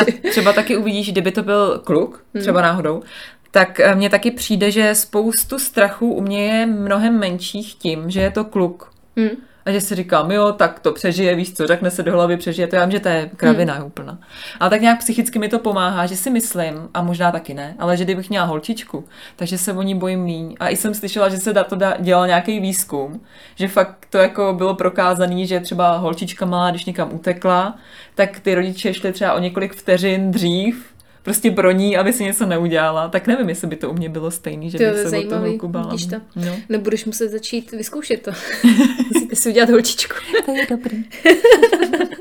A 0.00 0.28
třeba 0.30 0.52
taky 0.52 0.76
uvidíš, 0.76 1.12
kdyby 1.12 1.32
to 1.32 1.42
byl 1.42 1.78
kluk, 1.84 2.24
hmm. 2.34 2.42
třeba 2.42 2.62
náhodou, 2.62 3.02
tak 3.50 3.80
eh, 3.80 3.94
mně 3.94 4.10
taky 4.10 4.30
přijde, 4.30 4.70
že 4.70 4.94
spoustu 4.94 5.58
strachů 5.58 6.12
u 6.12 6.20
mě 6.20 6.46
je 6.46 6.66
mnohem 6.66 7.18
menších 7.18 7.74
tím, 7.74 8.10
že 8.10 8.20
je 8.20 8.30
to 8.30 8.44
kluk. 8.44 8.92
Hmm. 9.16 9.30
A 9.68 9.72
že 9.72 9.80
si 9.80 9.94
říkám, 9.94 10.30
jo, 10.30 10.52
tak 10.52 10.80
to 10.80 10.92
přežije, 10.92 11.34
víš 11.34 11.54
co, 11.54 11.66
řekne 11.66 11.90
se 11.90 12.02
do 12.02 12.12
hlavy, 12.12 12.36
přežije, 12.36 12.66
to 12.66 12.76
já 12.76 12.84
vím, 12.84 12.90
že 12.90 13.00
to 13.00 13.08
je 13.08 13.30
kravina 13.36 13.74
hmm. 13.74 13.86
úplná. 13.86 14.18
Ale 14.60 14.70
tak 14.70 14.80
nějak 14.80 14.98
psychicky 14.98 15.38
mi 15.38 15.48
to 15.48 15.58
pomáhá, 15.58 16.06
že 16.06 16.16
si 16.16 16.30
myslím, 16.30 16.74
a 16.94 17.02
možná 17.02 17.32
taky 17.32 17.54
ne, 17.54 17.74
ale 17.78 17.96
že 17.96 18.04
kdybych 18.04 18.28
měla 18.28 18.44
holčičku, 18.44 19.04
takže 19.36 19.58
se 19.58 19.72
o 19.72 19.82
ní 19.82 19.94
bojím 19.94 20.20
míň. 20.20 20.56
A 20.60 20.68
i 20.68 20.76
jsem 20.76 20.94
slyšela, 20.94 21.28
že 21.28 21.36
se 21.36 21.54
to 21.54 21.76
dělal 21.98 22.26
nějaký 22.26 22.60
výzkum, 22.60 23.20
že 23.54 23.68
fakt 23.68 24.06
to 24.10 24.18
jako 24.18 24.52
bylo 24.52 24.74
prokázané, 24.74 25.46
že 25.46 25.60
třeba 25.60 25.96
holčička 25.96 26.46
malá, 26.46 26.70
když 26.70 26.84
někam 26.84 27.14
utekla, 27.14 27.78
tak 28.14 28.40
ty 28.40 28.54
rodiče 28.54 28.94
šli 28.94 29.12
třeba 29.12 29.32
o 29.32 29.38
několik 29.38 29.74
vteřin 29.74 30.30
dřív, 30.30 30.97
prostě 31.28 31.50
broní, 31.50 31.96
aby 31.96 32.12
si 32.12 32.24
něco 32.24 32.46
neudělala, 32.46 33.08
tak 33.08 33.26
nevím, 33.26 33.48
jestli 33.48 33.66
by 33.66 33.76
to 33.76 33.90
u 33.90 33.94
mě 33.94 34.08
bylo 34.08 34.30
stejný, 34.30 34.70
že 34.70 34.78
to 34.78 34.84
bych 34.84 34.94
se 34.94 35.08
zajímavý, 35.08 35.54
o 35.54 35.58
toho 35.58 35.68
bála. 35.68 35.96
To. 36.10 36.16
No. 36.36 36.56
Nebudeš 36.68 37.04
muset 37.04 37.28
začít 37.28 37.72
vyzkoušet 37.72 38.22
to. 38.22 38.30
Musíte 39.14 39.36
si 39.36 39.50
udělat 39.50 39.70
holčičku. 39.70 40.14
to 40.46 40.52
je 40.52 40.66
dobrý. 40.70 41.04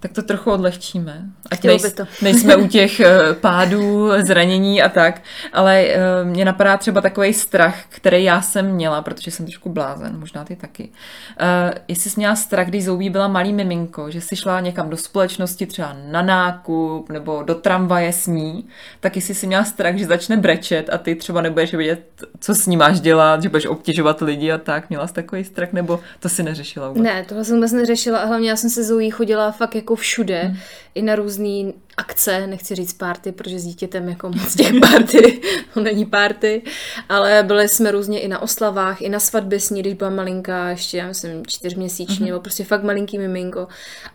tak 0.00 0.12
to 0.12 0.22
trochu 0.22 0.50
odlehčíme. 0.50 1.22
Ať 1.50 1.64
nejs, 1.64 1.92
to. 1.92 2.04
nejsme 2.22 2.56
u 2.56 2.66
těch 2.66 3.00
uh, 3.00 3.34
pádů, 3.40 4.08
zranění 4.26 4.82
a 4.82 4.88
tak, 4.88 5.22
ale 5.52 5.86
uh, 5.86 6.28
mě 6.28 6.44
napadá 6.44 6.76
třeba 6.76 7.00
takový 7.00 7.34
strach, 7.34 7.76
který 7.88 8.24
já 8.24 8.42
jsem 8.42 8.66
měla, 8.66 9.02
protože 9.02 9.30
jsem 9.30 9.46
trošku 9.46 9.68
blázen, 9.68 10.18
možná 10.18 10.44
ty 10.44 10.56
taky. 10.56 10.88
Uh, 10.88 11.78
jestli 11.88 12.10
jsi 12.10 12.20
měla 12.20 12.36
strach, 12.36 12.66
když 12.66 12.84
Zoubí 12.84 13.10
byla 13.10 13.28
malý 13.28 13.52
miminko, 13.52 14.10
že 14.10 14.20
jsi 14.20 14.36
šla 14.36 14.60
někam 14.60 14.90
do 14.90 14.96
společnosti, 14.96 15.66
třeba 15.66 15.96
na 16.10 16.22
nákup 16.22 17.10
nebo 17.10 17.42
do 17.42 17.54
tramvaje 17.54 18.12
s 18.12 18.26
ní, 18.26 18.68
tak 19.00 19.16
jestli 19.16 19.34
jsi 19.34 19.46
měla 19.46 19.64
strach, 19.64 19.96
že 19.96 20.06
začne 20.06 20.36
brečet 20.36 20.90
a 20.92 20.98
ty 20.98 21.14
třeba 21.14 21.40
nebudeš 21.40 21.74
vědět, 21.74 22.02
co 22.40 22.54
s 22.54 22.66
ní 22.66 22.76
máš 22.76 23.00
dělat, 23.00 23.42
že 23.42 23.48
budeš 23.48 23.66
obtěžovat 23.66 24.20
lidi 24.20 24.52
a 24.52 24.58
tak. 24.58 24.90
Měla 24.90 25.06
jsi 25.06 25.14
takový 25.14 25.44
strach 25.44 25.72
nebo 25.72 26.00
to 26.20 26.28
si 26.28 26.42
neřešila 26.42 26.88
vůbec? 26.88 27.02
Ne, 27.02 27.24
tohle 27.28 27.44
jsem 27.44 27.56
vůbec 27.56 27.72
neřešila 27.72 28.18
a 28.18 28.26
hlavně 28.26 28.50
já 28.50 28.56
jsem 28.56 28.70
se 28.70 28.84
Zoe 28.84 29.10
chodila 29.10 29.50
fakt 29.50 29.74
jako 29.74 29.89
všude, 29.96 30.40
hmm. 30.42 30.56
i 30.94 31.02
na 31.02 31.14
různé 31.14 31.72
akce, 31.96 32.46
nechci 32.46 32.74
říct 32.74 32.92
party, 32.92 33.32
protože 33.32 33.58
s 33.58 33.64
dítětem 33.64 34.08
jako 34.08 34.28
moc 34.28 34.54
těch 34.54 34.72
party, 34.80 35.40
to 35.74 35.80
není 35.80 36.06
party, 36.06 36.62
ale 37.08 37.42
byli 37.42 37.68
jsme 37.68 37.90
různě 37.90 38.20
i 38.20 38.28
na 38.28 38.42
oslavách, 38.42 39.02
i 39.02 39.08
na 39.08 39.20
svatbě 39.20 39.60
s 39.60 39.70
ní, 39.70 39.80
když 39.80 39.94
byla 39.94 40.10
malinká, 40.10 40.68
ještě 40.70 40.96
já 40.96 41.06
myslím 41.06 41.46
čtyřměsíčně, 41.46 42.26
mm-hmm. 42.26 42.28
nebo 42.28 42.40
prostě 42.40 42.64
fakt 42.64 42.82
malinký 42.82 43.18
miminko 43.18 43.68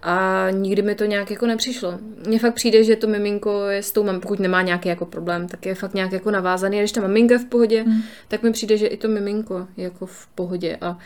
a 0.04 0.48
nikdy 0.52 0.82
mi 0.82 0.96
to 0.96 1.06
nějak 1.06 1.32
jako 1.32 1.46
nepřišlo. 1.46 2.00
Mně 2.28 2.40
fakt 2.40 2.54
přijde, 2.54 2.84
že 2.84 2.96
to 2.96 3.08
miminko 3.08 3.70
je 3.70 3.84
s 3.84 3.92
tou 3.92 4.04
mam, 4.04 4.22
pokud 4.22 4.40
nemá 4.40 4.62
nějaký 4.62 4.90
jako 4.90 5.06
problém, 5.06 5.48
tak 5.48 5.66
je 5.66 5.76
fakt 5.76 5.94
nějak 5.94 6.12
jako 6.12 6.32
navázaný 6.32 6.78
a 6.78 6.82
když 6.82 6.92
ta 6.92 7.02
maminka 7.02 7.34
je 7.34 7.40
v 7.40 7.46
pohodě, 7.46 7.84
mm. 7.84 8.02
tak 8.28 8.44
mi 8.44 8.52
přijde, 8.52 8.78
že 8.78 8.88
i 8.88 8.98
to 8.98 9.08
miminko 9.08 9.68
je 9.78 9.84
jako 9.84 10.06
v 10.06 10.28
pohodě 10.28 10.78
a 10.82 10.98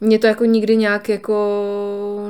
mě 0.00 0.18
to 0.18 0.26
jako 0.26 0.44
nikdy 0.44 0.76
nějak 0.76 1.08
jako 1.08 1.34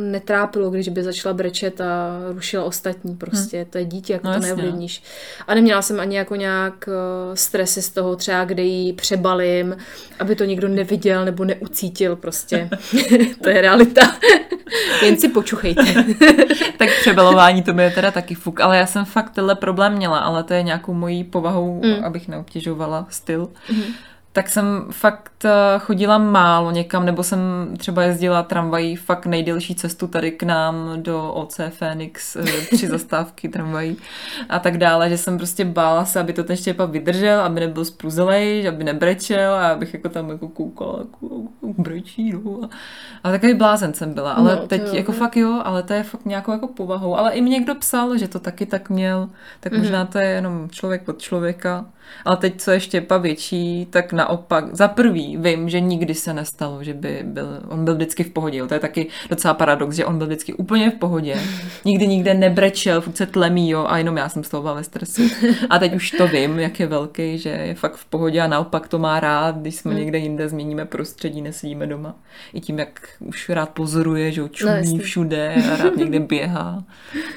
netrápilo, 0.01 0.71
když 0.71 0.89
by 0.89 1.03
začala 1.03 1.35
brečet 1.35 1.81
a 1.81 2.19
rušila 2.33 2.65
ostatní 2.65 3.17
prostě. 3.17 3.57
Hmm. 3.57 3.67
To 3.71 3.79
je 3.79 3.85
dítě, 3.85 4.13
jako 4.13 4.27
no, 4.27 4.35
to 4.35 4.41
neovlivníš. 4.41 5.03
A 5.47 5.55
neměla 5.55 5.83
jsem 5.83 6.01
ani 6.01 6.17
jako 6.17 6.37
nějak 6.37 6.89
eh, 6.89 7.37
stresy 7.37 7.83
z 7.83 7.91
toho 7.91 8.17
třeba, 8.17 8.45
kde 8.45 8.63
jí 8.63 8.93
přebalím, 8.93 9.77
aby 10.19 10.37
to 10.37 10.45
někdo 10.45 10.69
neviděl 10.69 11.25
nebo 11.25 11.45
neucítil 11.45 12.17
prostě. 12.17 12.69
to 13.43 13.49
je 13.49 13.61
realita. 13.61 14.01
Jen 15.05 15.17
si 15.17 15.29
počuchejte. 15.29 16.05
tak 16.79 16.89
přebalování 17.01 17.63
to 17.63 17.73
by 17.73 17.83
je 17.83 17.91
teda 17.91 18.11
taky 18.11 18.35
fuk, 18.35 18.61
ale 18.61 18.77
já 18.77 18.87
jsem 18.87 19.05
fakt 19.05 19.31
tenhle 19.31 19.55
problém 19.55 19.93
měla, 19.93 20.19
ale 20.19 20.45
to 20.45 20.55
je 20.55 20.63
nějakou 20.63 20.95
mojí 20.95 21.25
povahou, 21.25 21.81
mm. 21.85 22.05
abych 22.05 22.29
neobtěžovala 22.29 23.07
styl. 23.11 23.49
Mm 23.73 23.83
tak 24.41 24.49
jsem 24.49 24.87
fakt 24.91 25.45
eh, 25.45 25.79
chodila 25.79 26.19
málo 26.19 26.71
někam, 26.71 27.07
nebo 27.07 27.23
jsem 27.23 27.41
třeba 27.77 28.03
jezdila 28.03 28.43
tramvají 28.43 28.97
fakt 28.97 29.27
nejdelší 29.27 29.75
cestu 29.75 30.07
tady 30.07 30.31
k 30.31 30.43
nám 30.43 31.03
do 31.03 31.33
OC 31.33 31.61
Phoenix, 31.71 32.37
eh, 32.37 32.43
tři 32.77 32.87
zastávky 32.89 33.49
tramvají 33.49 33.97
a 34.49 34.59
tak 34.59 34.79
dále, 34.79 35.11
že 35.11 35.19
jsem 35.19 35.37
prostě 35.39 35.65
bála 35.65 36.05
se, 36.05 36.21
aby 36.21 36.33
to 36.33 36.45
ten 36.45 36.57
štěpa 36.57 36.85
vydržel, 36.85 37.41
aby 37.41 37.61
nebyl 37.61 37.85
spruzelej, 37.85 38.69
aby 38.69 38.85
nebrečel 38.85 39.55
a 39.55 39.69
abych 39.69 39.95
jako 39.95 40.09
tam 40.09 40.31
jako 40.31 40.49
koukala, 40.49 40.99
jako 40.99 41.29
brečí, 41.63 42.33
no. 42.33 42.69
A 43.25 43.31
takový 43.31 43.55
blázen 43.55 43.95
jsem 43.95 44.15
byla, 44.15 44.33
ale 44.33 44.57
no, 44.57 44.67
teď 44.67 44.83
jo, 44.83 44.95
jako 44.95 45.13
fakt 45.13 45.37
jo, 45.37 45.63
ale 45.65 45.83
to 45.83 45.93
je 45.93 46.03
fakt 46.03 46.27
nějakou 46.27 46.53
jako 46.53 46.69
povahou, 46.69 47.17
ale 47.17 47.33
i 47.33 47.41
mě 47.41 47.51
někdo 47.51 47.75
psal, 47.75 48.19
že 48.19 48.29
to 48.29 48.39
taky 48.39 48.67
tak 48.67 48.91
měl, 48.91 49.29
tak 49.61 49.73
mm-hmm. 49.73 49.79
možná 49.79 50.05
to 50.05 50.19
je 50.19 50.29
jenom 50.29 50.69
člověk 50.71 51.09
od 51.09 51.19
člověka. 51.19 51.87
Ale 52.25 52.37
teď, 52.37 52.61
co 52.61 52.71
je 52.71 52.81
štěpa 52.81 53.19
větší, 53.19 53.87
tak 53.91 54.13
naopak, 54.31 54.65
za 54.77 54.89
prvý 54.89 55.37
vím, 55.37 55.69
že 55.69 55.81
nikdy 55.81 56.15
se 56.15 56.35
nestalo, 56.35 56.85
že 56.85 56.95
by 56.95 57.21
byl, 57.25 57.47
on 57.69 57.85
byl 57.85 57.95
vždycky 57.95 58.25
v 58.25 58.31
pohodě. 58.31 58.59
Jo. 58.59 58.67
To 58.67 58.75
je 58.75 58.81
taky 58.81 59.07
docela 59.31 59.55
paradox, 59.55 59.97
že 59.97 60.05
on 60.05 60.19
byl 60.19 60.27
vždycky 60.27 60.55
úplně 60.55 60.91
v 60.91 60.95
pohodě. 60.95 61.37
Nikdy 61.85 62.07
nikde 62.07 62.35
nebrečel, 62.35 63.01
furt 63.01 63.17
se 63.17 63.27
tlemí, 63.27 63.71
jo, 63.71 63.87
a 63.89 63.99
jenom 63.99 64.17
já 64.17 64.29
jsem 64.29 64.45
z 64.45 64.49
toho 64.49 64.63
byla 64.63 64.75
ve 64.75 64.85
stresu. 64.85 65.23
A 65.71 65.79
teď 65.79 65.95
už 65.95 66.11
to 66.11 66.29
vím, 66.29 66.59
jak 66.59 66.81
je 66.81 66.87
velký, 66.87 67.39
že 67.39 67.49
je 67.49 67.75
fakt 67.75 67.97
v 67.97 68.05
pohodě 68.05 68.41
a 68.41 68.47
naopak 68.47 68.89
to 68.89 68.99
má 68.99 69.21
rád, 69.21 69.57
když 69.57 69.75
jsme 69.75 69.91
hmm. 69.91 70.01
někde 70.01 70.19
jinde, 70.19 70.49
změníme 70.49 70.85
prostředí, 70.85 71.43
nesedíme 71.43 71.87
doma. 71.87 72.15
I 72.55 72.61
tím, 72.61 72.79
jak 72.79 73.09
už 73.21 73.49
rád 73.49 73.69
pozoruje, 73.69 74.33
že 74.33 74.43
čumí 74.51 74.97
no, 74.97 75.03
všude 75.03 75.55
a 75.73 75.77
rád 75.77 75.97
někde 75.97 76.21
běhá. 76.21 76.85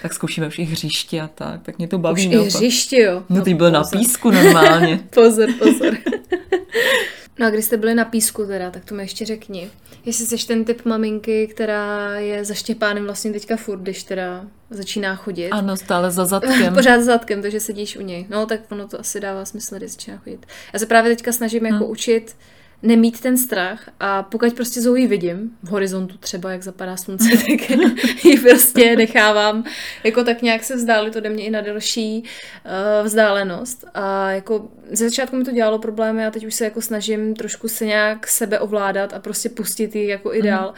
Tak 0.01 0.13
zkoušíme 0.13 0.47
už 0.47 0.59
i 0.59 0.63
hřiště 0.63 1.21
a 1.21 1.27
tak, 1.27 1.61
tak 1.63 1.77
mě 1.77 1.87
to 1.87 1.97
baví. 1.97 2.27
Už 2.27 2.33
i 2.33 2.37
hřiště, 2.37 3.01
jo. 3.01 3.23
No, 3.29 3.41
teď 3.41 3.55
byl 3.55 3.71
na 3.71 3.83
písku 3.83 4.31
normálně. 4.31 4.99
pozor, 5.13 5.49
pozor. 5.59 5.97
No 7.39 7.45
a 7.45 7.49
když 7.49 7.65
jste 7.65 7.77
byli 7.77 7.95
na 7.95 8.05
písku 8.05 8.45
teda, 8.45 8.71
tak 8.71 8.85
to 8.85 8.95
mi 8.95 9.03
ještě 9.03 9.25
řekni. 9.25 9.69
Jestli 10.05 10.25
jsi 10.25 10.47
ten 10.47 10.65
typ 10.65 10.85
maminky, 10.85 11.47
která 11.47 12.15
je 12.19 12.45
za 12.45 12.53
Štěpánem 12.53 13.05
vlastně 13.05 13.31
teďka 13.31 13.57
furt, 13.57 13.79
když 13.79 14.03
teda 14.03 14.45
začíná 14.69 15.15
chodit. 15.15 15.49
Ano, 15.49 15.77
stále 15.77 16.11
za 16.11 16.25
zadkem. 16.25 16.73
Pořád 16.75 16.99
za 16.99 17.05
zadkem, 17.05 17.41
takže 17.41 17.59
sedíš 17.59 17.97
u 17.97 18.01
něj. 18.01 18.25
No 18.29 18.45
tak 18.45 18.59
ono 18.71 18.87
to 18.87 18.99
asi 18.99 19.19
dává 19.19 19.45
smysl, 19.45 19.75
když 19.75 19.91
začíná 19.91 20.17
chodit. 20.17 20.45
Já 20.73 20.79
se 20.79 20.85
právě 20.85 21.15
teďka 21.15 21.31
snažím 21.31 21.65
jako 21.65 21.83
hmm. 21.83 21.91
učit 21.91 22.35
nemít 22.83 23.21
ten 23.21 23.37
strach 23.37 23.89
a 23.99 24.23
pokud 24.23 24.53
prostě 24.53 24.81
Zoe 24.81 25.07
vidím 25.07 25.57
v 25.63 25.67
horizontu 25.67 26.17
třeba, 26.17 26.51
jak 26.51 26.63
zapadá 26.63 26.97
slunce, 26.97 27.29
tak 27.37 27.69
ji 28.25 28.39
prostě 28.39 28.95
nechávám. 28.95 29.63
Jako 30.03 30.23
tak 30.23 30.41
nějak 30.41 30.63
se 30.63 30.75
vzdálit 30.75 31.15
ode 31.15 31.29
mě 31.29 31.43
i 31.43 31.49
na 31.49 31.61
delší 31.61 32.23
uh, 32.23 33.05
vzdálenost. 33.05 33.85
A 33.93 34.31
jako 34.31 34.67
ze 34.91 35.09
začátku 35.09 35.35
mi 35.35 35.43
to 35.43 35.51
dělalo 35.51 35.79
problémy 35.79 36.25
a 36.25 36.31
teď 36.31 36.45
už 36.45 36.55
se 36.55 36.63
jako 36.63 36.81
snažím 36.81 37.35
trošku 37.35 37.67
se 37.67 37.85
nějak 37.85 38.27
sebe 38.27 38.59
ovládat 38.59 39.13
a 39.13 39.19
prostě 39.19 39.49
pustit 39.49 39.95
ji 39.95 40.07
jako 40.07 40.33
ideál. 40.33 40.69
Mm 40.69 40.75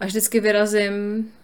a 0.00 0.06
vždycky 0.06 0.40
vyrazím 0.40 0.92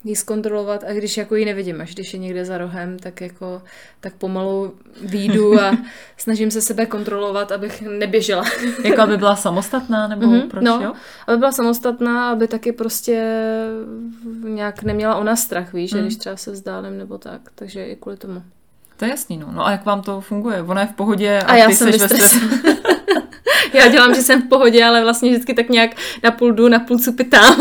ji 0.05 0.16
zkontrolovat 0.16 0.85
a 0.85 0.92
když 0.92 1.16
jako 1.16 1.37
ji 1.37 1.45
nevidím, 1.45 1.81
až 1.81 1.95
když 1.95 2.12
je 2.12 2.19
někde 2.19 2.45
za 2.45 2.59
rohem, 2.59 2.99
tak 2.99 3.21
jako 3.21 3.62
tak 4.01 4.14
pomalu 4.14 4.75
výjdu 5.01 5.61
a 5.61 5.79
snažím 6.16 6.51
se 6.51 6.61
sebe 6.61 6.87
kontrolovat, 6.87 7.53
abych 7.53 7.83
neběžela. 7.83 8.45
jako 8.85 9.01
aby 9.01 9.16
byla 9.16 9.37
samostatná, 9.37 10.09
nebo 10.09 10.27
mm-hmm, 10.27 10.49
proč, 10.49 10.64
no, 10.64 10.81
jo? 10.83 10.92
aby 11.27 11.37
byla 11.37 11.53
samostatná, 11.53 12.31
aby 12.31 12.49
taky 12.49 12.73
prostě 12.73 13.45
nějak 14.45 14.83
neměla 14.83 15.14
ona 15.14 15.37
strach, 15.37 15.73
víš, 15.73 15.92
mm. 15.92 15.99
že 15.99 16.03
když 16.03 16.16
třeba 16.16 16.37
se 16.37 16.53
vzdálím 16.53 16.99
nebo 16.99 17.19
tak, 17.19 17.40
takže 17.55 17.85
i 17.85 17.97
kvůli 17.97 18.16
tomu. 18.16 18.42
To 18.97 19.05
je 19.05 19.11
jasný, 19.11 19.37
no. 19.37 19.53
No 19.53 19.66
a 19.66 19.71
jak 19.71 19.85
vám 19.85 20.03
to 20.03 20.21
funguje? 20.21 20.62
Ona 20.62 20.81
je 20.81 20.87
v 20.87 20.92
pohodě 20.92 21.38
a, 21.40 21.47
a 21.47 21.57
já 21.57 21.66
ty 21.66 21.75
jsem 21.75 21.92
seš 21.92 22.01
ve 22.01 22.09
stresu. 22.09 22.38
já 23.73 23.89
dělám, 23.89 24.15
že 24.15 24.23
jsem 24.23 24.43
v 24.43 24.49
pohodě, 24.49 24.85
ale 24.85 25.03
vlastně 25.03 25.31
vždycky 25.31 25.55
tak 25.55 25.69
nějak 25.69 25.91
na 26.25 26.31
půl 26.31 26.53
jdu, 26.53 26.69
na 26.69 26.79
půl 26.79 26.99
cupitám. 26.99 27.57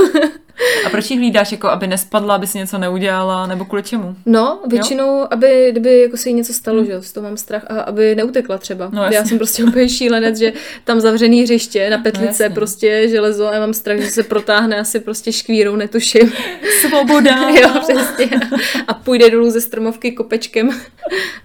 A 0.86 0.90
proč 0.90 1.12
ji 1.12 1.18
hlídáš, 1.18 1.52
jako 1.52 1.70
aby 1.70 1.88
nespadla, 1.88 2.36
aby 2.36 2.48
si 2.48 2.58
něco 2.58 2.78
neudělala, 2.78 3.48
nebo 3.48 3.66
kvůli 3.66 3.84
čemu? 3.84 4.16
No, 4.26 4.60
většinou, 4.68 5.18
jo? 5.20 5.28
aby 5.32 5.68
kdyby 5.72 6.02
jako 6.02 6.18
se 6.18 6.30
jí 6.30 6.36
něco 6.36 6.54
stalo, 6.54 6.78
hmm. 6.78 6.86
že 6.86 7.02
z 7.02 7.12
toho 7.12 7.24
mám 7.24 7.38
strach, 7.38 7.66
a 7.68 7.82
aby 7.82 8.16
neutekla 8.16 8.58
třeba. 8.58 8.90
No, 8.94 9.04
já 9.04 9.26
jsem 9.26 9.38
prostě 9.38 9.64
úplně 9.64 9.90
šílenec, 9.90 10.38
že 10.38 10.54
tam 10.84 11.00
zavřený 11.00 11.44
hřiště 11.44 11.90
na 11.90 11.98
petlice, 11.98 12.50
no, 12.50 12.56
prostě 12.56 13.10
železo 13.10 13.48
a 13.48 13.54
já 13.54 13.60
mám 13.60 13.74
strach, 13.74 14.00
že 14.00 14.10
se 14.10 14.24
protáhne 14.24 14.80
asi 14.80 15.00
prostě 15.00 15.32
škvírou, 15.32 15.76
netuším. 15.76 16.34
Svoboda! 16.82 17.50
jo, 17.62 17.70
přesně. 17.82 18.40
A 18.88 18.94
půjde 18.94 19.30
dolů 19.30 19.50
ze 19.50 19.62
stromovky 19.62 20.12
kopečkem. 20.12 20.70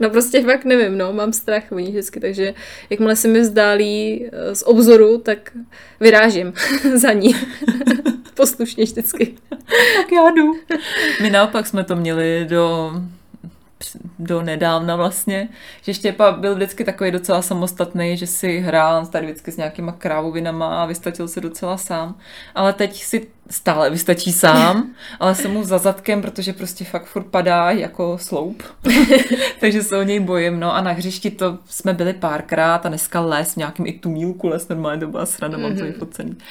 no 0.00 0.10
prostě 0.10 0.42
fakt 0.42 0.64
nevím, 0.64 0.98
no, 0.98 1.12
mám 1.12 1.32
strach 1.32 1.70
ní 1.70 1.90
vždycky, 1.90 2.20
takže 2.20 2.54
jakmile 2.90 3.16
se 3.16 3.28
mi 3.28 3.40
vzdálí 3.40 4.26
z 4.54 4.62
obzoru, 4.62 5.18
tak 5.18 5.52
vyrážím 6.00 6.52
za 6.94 7.12
ní. 7.12 7.36
Poslušně 8.34 8.84
vždycky. 8.84 9.34
tak 9.96 10.12
já 10.12 10.30
jdu. 10.30 10.52
My 11.22 11.30
naopak 11.30 11.66
jsme 11.66 11.84
to 11.84 11.96
měli 11.96 12.46
do 12.48 12.92
do 14.18 14.42
nedávna 14.42 14.96
vlastně, 14.96 15.48
že 15.82 15.94
Štěpa 15.94 16.32
byl 16.32 16.54
vždycky 16.54 16.84
takový 16.84 17.10
docela 17.10 17.42
samostatný, 17.42 18.16
že 18.16 18.26
si 18.26 18.58
hrál 18.58 19.06
tady 19.06 19.26
vždycky 19.26 19.52
s 19.52 19.56
nějakýma 19.56 19.92
krávovinama 19.92 20.82
a 20.82 20.86
vystačil 20.86 21.28
se 21.28 21.40
docela 21.40 21.76
sám. 21.76 22.14
Ale 22.54 22.72
teď 22.72 23.02
si 23.02 23.26
stále 23.50 23.90
vystačí 23.90 24.32
sám, 24.32 24.90
ale 25.20 25.34
jsem 25.34 25.50
mu 25.50 25.64
za 25.64 25.78
zadkem, 25.78 26.22
protože 26.22 26.52
prostě 26.52 26.84
fakt 26.84 27.04
furt 27.04 27.26
padá 27.26 27.70
jako 27.70 28.18
sloup. 28.18 28.62
Takže 29.60 29.82
se 29.82 29.98
o 29.98 30.02
něj 30.02 30.20
bojím. 30.20 30.60
No 30.60 30.74
a 30.74 30.80
na 30.80 30.92
hřišti 30.92 31.30
to 31.30 31.58
jsme 31.64 31.94
byli 31.94 32.12
párkrát 32.12 32.86
a 32.86 32.88
dneska 32.88 33.20
les 33.20 33.54
v 33.54 33.56
nějakým 33.56 33.86
i 33.86 33.92
tumílku 33.92 34.48
les, 34.48 34.68
normálně 34.68 35.00
to 35.00 35.06
byla 35.06 35.26
sranda, 35.26 35.58
mám 35.58 35.76
to 35.76 35.84
vyfocený. 35.84 36.36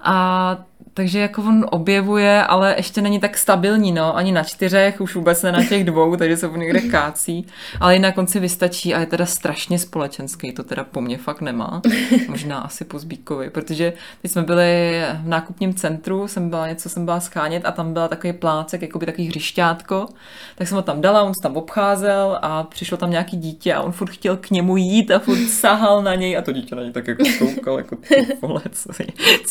A 0.00 0.58
takže 0.96 1.18
jako 1.18 1.42
on 1.42 1.66
objevuje, 1.70 2.42
ale 2.42 2.74
ještě 2.76 3.00
není 3.00 3.20
tak 3.20 3.38
stabilní, 3.38 3.92
no, 3.92 4.16
ani 4.16 4.32
na 4.32 4.42
čtyřech, 4.42 5.00
už 5.00 5.14
vůbec 5.14 5.42
ne 5.42 5.52
na 5.52 5.64
těch 5.64 5.84
dvou, 5.84 6.16
takže 6.18 6.36
se 6.36 6.48
on 6.48 6.60
někde 6.60 6.80
kácí, 6.80 7.46
ale 7.80 7.96
i 7.96 7.98
na 7.98 8.12
konci 8.12 8.40
vystačí 8.40 8.94
a 8.94 9.00
je 9.00 9.06
teda 9.06 9.26
strašně 9.26 9.78
společenský, 9.78 10.52
to 10.52 10.62
teda 10.62 10.84
po 10.84 11.00
mně 11.00 11.18
fakt 11.18 11.40
nemá, 11.40 11.82
možná 12.28 12.58
asi 12.58 12.84
po 12.84 12.98
Zbíkovi, 12.98 13.50
protože 13.50 13.92
teď 14.22 14.30
jsme 14.30 14.42
byli 14.42 15.02
v 15.22 15.28
nákupním 15.28 15.74
centru, 15.74 16.28
jsem 16.28 16.50
byla 16.50 16.68
něco, 16.68 16.88
jsem 16.88 17.04
byla 17.04 17.20
schánět 17.20 17.64
a 17.66 17.72
tam 17.72 17.92
byla 17.92 18.08
takový 18.08 18.32
plácek, 18.32 18.82
jako 18.82 18.98
by 18.98 19.06
takový 19.06 19.28
hřišťátko, 19.28 20.08
tak 20.54 20.68
jsem 20.68 20.76
ho 20.76 20.82
tam 20.82 21.00
dala, 21.00 21.22
on 21.22 21.32
se 21.34 21.42
tam 21.42 21.56
obcházel 21.56 22.38
a 22.42 22.62
přišlo 22.62 22.96
tam 22.96 23.10
nějaký 23.10 23.36
dítě 23.36 23.74
a 23.74 23.80
on 23.80 23.92
furt 23.92 24.10
chtěl 24.10 24.36
k 24.36 24.50
němu 24.50 24.76
jít 24.76 25.10
a 25.10 25.18
furt 25.18 25.48
sahal 25.48 26.02
na 26.02 26.14
něj 26.14 26.36
a 26.36 26.42
to 26.42 26.52
dítě 26.52 26.74
na 26.74 26.82
něj 26.82 26.92
tak 26.92 27.08
jako 27.08 27.22
koukal, 27.38 27.78
jako 27.78 27.96
ty 27.96 28.26
vole, 28.42 28.62
co, 28.72 28.92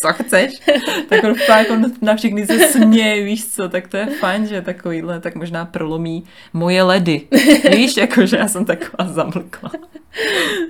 co 0.02 0.14
chceš? 0.14 0.52
Tak 1.10 1.24
on 1.24 1.35
fakt 1.38 1.70
jako 1.70 1.90
na 2.02 2.16
všechny 2.16 2.46
se 2.46 2.60
směje, 2.60 3.24
víš 3.24 3.48
co, 3.48 3.70
tak 3.70 3.88
to 3.88 3.98
je 3.98 4.06
fajn, 4.06 4.48
že 4.48 4.62
takovýhle 4.62 5.20
tak 5.20 5.36
možná 5.36 5.66
prolomí 5.66 6.24
moje 6.54 6.84
ledy. 6.84 7.22
Víš, 7.72 7.98
jakože 7.98 8.38
já 8.38 8.48
jsem 8.48 8.66
taková 8.66 9.14
zamlkla. 9.14 9.72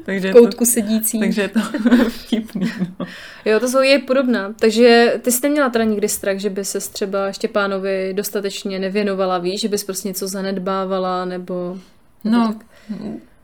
takže 0.05 0.33
koutku 0.33 0.65
to, 0.65 0.71
sedící. 0.71 1.19
Takže 1.19 1.41
je 1.41 1.47
to 1.47 1.59
vtipný. 2.09 2.71
No. 2.99 3.05
Jo, 3.45 3.59
to 3.59 3.67
jsou 3.67 3.81
je 3.81 3.99
podobná. 3.99 4.53
Takže 4.59 5.13
ty 5.21 5.31
jsi 5.31 5.39
neměla 5.43 5.69
teda 5.69 5.85
nikdy 5.85 6.09
strach, 6.09 6.37
že 6.37 6.49
by 6.49 6.65
se 6.65 6.79
třeba 6.79 7.31
Štěpánovi 7.31 8.13
dostatečně 8.13 8.79
nevěnovala, 8.79 9.37
víš, 9.37 9.61
že 9.61 9.67
bys 9.67 9.83
prostě 9.83 10.07
něco 10.07 10.27
zanedbávala, 10.27 11.25
nebo... 11.25 11.77
nebo 12.23 12.37
no, 12.37 12.53
tak? 12.53 12.65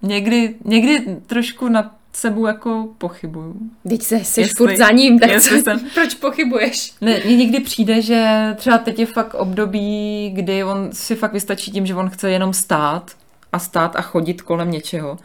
někdy, 0.01 0.55
někdy 0.65 1.17
trošku 1.27 1.67
na 1.69 1.95
sebou 2.13 2.45
jako 2.45 2.88
pochybuju. 2.97 3.56
Teď 3.89 4.02
se 4.02 4.19
jsi 4.19 4.41
jestli, 4.41 4.56
furt 4.58 4.78
za 4.78 4.91
ním, 4.91 5.19
tak 5.19 5.41
co, 5.41 5.56
jsem... 5.56 5.80
proč 5.93 6.13
pochybuješ? 6.13 6.93
Ne, 7.02 7.19
mně 7.26 7.38
někdy 7.38 7.60
přijde, 7.60 8.02
že 8.02 8.54
třeba 8.56 8.78
teď 8.78 9.00
je 9.00 9.06
fakt 9.06 9.34
období, 9.34 10.32
kdy 10.36 10.63
on 10.63 10.89
si 10.91 11.15
fakt 11.15 11.34
vystačí 11.34 11.71
tím, 11.71 11.86
že 11.86 11.95
on 11.95 12.10
chce 12.10 12.32
jenom 12.32 12.54
stát 12.54 13.12
a 13.54 13.60
stát 13.60 13.95
a 13.95 14.02
chodit 14.02 14.41
kolem 14.41 14.71
něčeho. 14.71 15.17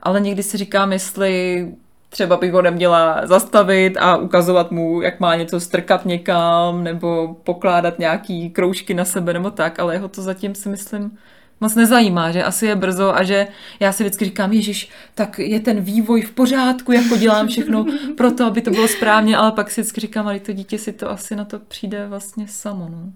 Ale 0.00 0.20
někdy 0.20 0.42
si 0.42 0.56
říkám, 0.56 0.92
jestli 0.92 1.66
třeba 2.08 2.36
bych 2.36 2.52
ho 2.52 2.62
neměla 2.62 3.26
zastavit 3.26 3.96
a 3.96 4.16
ukazovat 4.16 4.70
mu, 4.70 5.02
jak 5.02 5.20
má 5.20 5.36
něco 5.36 5.60
strkat 5.60 6.06
někam, 6.06 6.84
nebo 6.84 7.36
pokládat 7.44 7.98
nějaký 7.98 8.50
kroužky 8.50 8.94
na 8.94 9.04
sebe, 9.04 9.32
nebo 9.32 9.50
tak, 9.50 9.78
ale 9.78 9.94
jeho 9.94 10.08
to 10.08 10.22
zatím 10.22 10.54
si 10.54 10.68
myslím 10.68 11.18
moc 11.64 11.74
nezajímá, 11.74 12.30
že 12.30 12.44
asi 12.44 12.66
je 12.66 12.76
brzo 12.76 13.16
a 13.16 13.22
že 13.22 13.46
já 13.80 13.92
si 13.92 14.02
vždycky 14.02 14.24
říkám, 14.24 14.52
Ježíš, 14.52 14.90
tak 15.14 15.38
je 15.38 15.60
ten 15.60 15.80
vývoj 15.80 16.22
v 16.22 16.30
pořádku, 16.30 16.92
jako 16.92 17.16
dělám 17.16 17.48
všechno 17.48 17.86
pro 18.16 18.30
to, 18.30 18.46
aby 18.46 18.62
to 18.62 18.70
bylo 18.70 18.88
správně, 18.88 19.36
ale 19.36 19.52
pak 19.52 19.70
si 19.70 19.80
vždycky 19.80 20.00
říkám, 20.00 20.26
ale 20.26 20.40
to 20.40 20.52
dítě 20.52 20.78
si 20.78 20.92
to 20.92 21.10
asi 21.10 21.36
na 21.36 21.44
to 21.44 21.58
přijde 21.58 22.06
vlastně 22.08 22.48
samo. 22.48 22.88
No. 22.90 23.12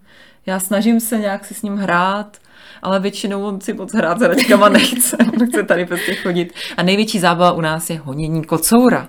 Já 0.46 0.60
snažím 0.60 1.00
se 1.00 1.18
nějak 1.18 1.44
si 1.44 1.54
s 1.54 1.62
ním 1.62 1.76
hrát, 1.76 2.36
ale 2.82 3.00
většinou 3.00 3.44
on 3.44 3.60
si 3.60 3.72
moc 3.72 3.94
hrát 3.94 4.18
s 4.18 4.22
hračkama 4.22 4.68
nechce. 4.68 5.16
On 5.40 5.48
chce 5.48 5.62
tady 5.62 5.86
prostě 5.86 6.14
chodit. 6.14 6.52
A 6.76 6.82
největší 6.82 7.18
zábava 7.18 7.52
u 7.52 7.60
nás 7.60 7.90
je 7.90 7.98
honění 7.98 8.44
kocoura. 8.44 9.08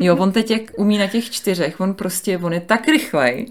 Jo, 0.00 0.16
on 0.16 0.32
teď 0.32 0.50
jak 0.50 0.62
umí 0.78 0.98
na 0.98 1.06
těch 1.06 1.30
čtyřech, 1.30 1.80
on 1.80 1.94
prostě, 1.94 2.38
on 2.38 2.52
je 2.52 2.60
tak 2.60 2.88
rychlej. 2.88 3.46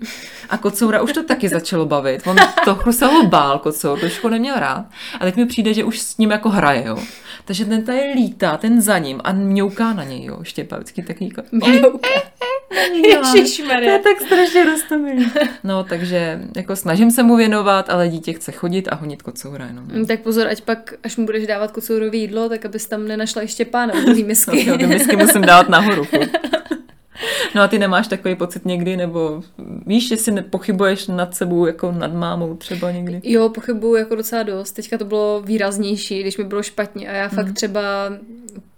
A 0.49 0.57
kocoura 0.57 1.01
už 1.01 1.13
to 1.13 1.23
taky 1.23 1.49
začalo 1.49 1.85
bavit. 1.85 2.27
On 2.27 2.35
trochu 2.63 2.91
se 2.91 3.05
ho 3.05 3.27
bál 3.27 3.59
kocour, 3.59 3.99
trošku 3.99 4.29
neměl 4.29 4.55
rád. 4.55 4.85
A 5.19 5.25
teď 5.25 5.35
mi 5.35 5.45
přijde, 5.45 5.73
že 5.73 5.83
už 5.83 5.99
s 5.99 6.17
ním 6.17 6.31
jako 6.31 6.49
hraje, 6.49 6.83
jo. 6.87 6.97
Takže 7.45 7.65
ten 7.65 7.83
tady 7.83 8.13
lítá, 8.15 8.57
ten 8.57 8.81
za 8.81 8.97
ním 8.97 9.21
a 9.23 9.33
mňouká 9.33 9.93
na 9.93 10.03
něj, 10.03 10.25
jo. 10.25 10.39
Štěpa 10.43 10.75
vždycky 10.75 11.03
taky 11.03 11.25
jako... 11.25 11.41
Mňouká. 11.51 12.09
Ježišmarja. 13.35 13.99
To 13.99 14.09
je 14.09 14.15
tak 14.15 14.27
strašně 14.27 14.65
roztomilý. 14.65 15.31
No, 15.63 15.83
takže 15.83 16.41
jako 16.55 16.75
snažím 16.75 17.11
se 17.11 17.23
mu 17.23 17.35
věnovat, 17.35 17.89
ale 17.89 18.09
dítě 18.09 18.33
chce 18.33 18.51
chodit 18.51 18.87
a 18.91 18.95
honit 18.95 19.21
kocoura 19.21 19.65
jenom. 19.65 19.87
No. 19.93 20.05
Tak 20.05 20.19
pozor, 20.19 20.47
ať 20.47 20.61
pak, 20.61 20.93
až 21.03 21.17
mu 21.17 21.25
budeš 21.25 21.47
dávat 21.47 21.71
kocourový 21.71 22.21
jídlo, 22.21 22.49
tak 22.49 22.65
abys 22.65 22.87
tam 22.87 23.07
nenašla 23.07 23.41
ještě 23.41 23.65
pána 23.65 23.93
u 23.93 24.25
misky. 24.25 24.65
no, 24.81 24.87
misky 24.87 25.15
musím 25.15 25.41
dávat 25.41 25.69
nahoru. 25.69 26.07
No 27.55 27.61
a 27.61 27.67
ty 27.67 27.79
nemáš 27.79 28.07
takový 28.07 28.35
pocit 28.35 28.65
někdy, 28.65 28.97
nebo 28.97 29.43
víš, 29.85 30.07
že 30.07 30.17
si 30.17 30.31
nepochybuješ 30.31 31.07
nad 31.07 31.35
sebou 31.35 31.65
jako 31.65 31.91
nad 31.91 32.13
mámou 32.13 32.55
třeba 32.55 32.91
někdy? 32.91 33.21
Jo, 33.23 33.49
pochybuju 33.49 33.95
jako 33.95 34.15
docela 34.15 34.43
dost. 34.43 34.71
Teďka 34.71 34.97
to 34.97 35.05
bylo 35.05 35.41
výraznější, 35.45 36.19
když 36.19 36.37
mi 36.37 36.43
bylo 36.43 36.63
špatně 36.63 37.09
a 37.09 37.11
já 37.11 37.29
fakt 37.29 37.47
mm. 37.47 37.53
třeba 37.53 37.81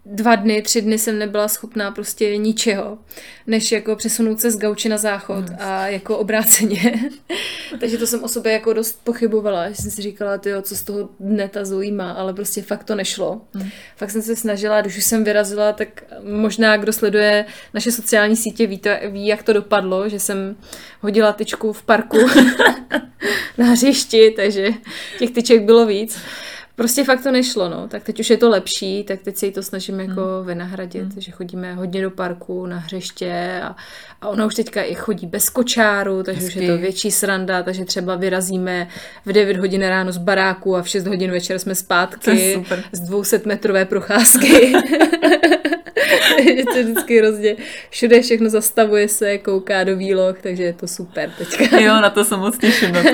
dva 0.05 0.35
dny, 0.35 0.61
tři 0.61 0.81
dny 0.81 0.97
jsem 0.97 1.19
nebyla 1.19 1.47
schopná 1.47 1.91
prostě 1.91 2.37
ničeho, 2.37 2.97
než 3.47 3.71
jako 3.71 3.95
přesunout 3.95 4.39
se 4.39 4.51
z 4.51 4.57
gauče 4.57 4.89
na 4.89 4.97
záchod 4.97 5.49
mm. 5.49 5.55
a 5.59 5.87
jako 5.87 6.17
obráceně. 6.17 7.09
Takže 7.79 7.97
to 7.97 8.07
jsem 8.07 8.23
o 8.23 8.27
sobě 8.27 8.53
jako 8.53 8.73
dost 8.73 8.99
pochybovala, 9.03 9.69
že 9.69 9.75
jsem 9.75 9.91
si 9.91 10.01
říkala, 10.01 10.37
tyjo, 10.37 10.61
co 10.61 10.75
z 10.75 10.83
toho 10.83 11.09
dne 11.19 11.49
ta 11.49 11.59
má, 11.91 12.11
ale 12.11 12.33
prostě 12.33 12.61
fakt 12.61 12.83
to 12.83 12.95
nešlo. 12.95 13.41
Mm. 13.53 13.69
Fakt 13.95 14.09
jsem 14.11 14.21
se 14.21 14.35
snažila, 14.35 14.81
když 14.81 14.97
už 14.97 15.05
jsem 15.05 15.23
vyrazila, 15.23 15.73
tak 15.73 16.03
možná 16.23 16.77
kdo 16.77 16.93
sleduje 16.93 17.45
naše 17.73 17.91
sociální 17.91 18.35
sítě 18.35 18.67
ví, 18.67 18.77
to, 18.77 18.89
ví 19.11 19.27
jak 19.27 19.43
to 19.43 19.53
dopadlo, 19.53 20.09
že 20.09 20.19
jsem 20.19 20.55
hodila 21.01 21.33
tyčku 21.33 21.73
v 21.73 21.83
parku 21.83 22.17
na 23.57 23.65
hřišti, 23.65 24.33
takže 24.35 24.69
těch 25.19 25.31
tyček 25.31 25.63
bylo 25.63 25.85
víc. 25.85 26.17
Prostě 26.75 27.03
fakt 27.03 27.23
to 27.23 27.31
nešlo, 27.31 27.69
no. 27.69 27.87
Tak 27.87 28.03
teď 28.03 28.19
už 28.19 28.29
je 28.29 28.37
to 28.37 28.49
lepší, 28.49 29.03
tak 29.03 29.21
teď 29.21 29.37
se 29.37 29.45
jí 29.45 29.51
to 29.51 29.63
snažím 29.63 29.99
jako 29.99 30.21
hmm. 30.21 30.47
vynahradit, 30.47 31.03
hmm. 31.03 31.21
že 31.21 31.31
chodíme 31.31 31.73
hodně 31.73 32.01
do 32.01 32.11
parku, 32.11 32.65
na 32.65 32.77
hřeště 32.77 33.59
a, 33.63 33.75
a 34.21 34.27
ona 34.27 34.45
už 34.45 34.55
teďka 34.55 34.81
i 34.83 34.95
chodí 34.95 35.27
bez 35.27 35.49
kočáru, 35.49 36.23
takže 36.23 36.41
Hezky. 36.41 36.59
už 36.59 36.65
je 36.65 36.71
to 36.71 36.77
větší 36.77 37.11
sranda, 37.11 37.63
takže 37.63 37.85
třeba 37.85 38.15
vyrazíme 38.15 38.87
v 39.25 39.33
9 39.33 39.57
hodin 39.57 39.81
ráno 39.87 40.11
z 40.11 40.17
baráku 40.17 40.75
a 40.75 40.81
v 40.81 40.89
6 40.89 41.07
hodin 41.07 41.31
večer 41.31 41.59
jsme 41.59 41.75
zpátky 41.75 42.65
z 42.91 42.99
200 42.99 43.41
metrové 43.45 43.85
procházky. 43.85 44.73
je 46.55 46.65
to 46.65 46.83
vždycky 46.83 47.19
hrozně, 47.19 47.55
všude 47.89 48.21
všechno 48.21 48.49
zastavuje 48.49 49.07
se, 49.07 49.37
kouká 49.37 49.83
do 49.83 49.97
výloh, 49.97 50.41
takže 50.41 50.63
je 50.63 50.73
to 50.73 50.87
super 50.87 51.31
teďka. 51.37 51.79
Jo, 51.79 51.93
na 52.01 52.09
to 52.09 52.23
jsem 52.23 52.39
moc 52.39 52.57
těším 52.57 52.91
na 52.91 53.03
to. 53.03 53.09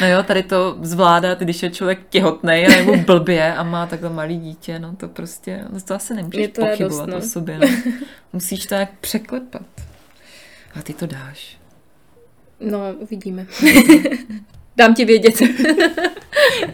No 0.00 0.08
jo, 0.08 0.22
tady 0.22 0.42
to 0.42 0.76
zvládá, 0.82 1.34
když 1.34 1.62
je 1.62 1.70
člověk 1.70 1.98
těhotný 2.10 2.64
nebo 2.68 2.96
blbě 2.96 3.54
a 3.54 3.62
má 3.62 3.86
takhle 3.86 4.10
malý 4.10 4.36
dítě, 4.36 4.78
no 4.78 4.96
to 4.96 5.08
prostě, 5.08 5.64
no 5.70 5.80
to 5.80 5.94
asi 5.94 6.14
nemůžeš 6.14 6.40
Je 6.40 6.48
to 6.48 6.66
pochybovat 6.66 7.08
radost, 7.08 7.12
no. 7.12 7.16
o 7.16 7.30
sobě, 7.30 7.58
no. 7.58 7.68
Musíš 8.32 8.66
to 8.66 8.74
jak 8.74 8.90
překlepat. 9.00 9.62
A 10.74 10.82
ty 10.82 10.92
to 10.92 11.06
dáš. 11.06 11.58
No, 12.60 12.78
uvidíme. 12.98 13.46
Dám 14.76 14.94
ti 14.94 15.04
vědět. 15.04 15.34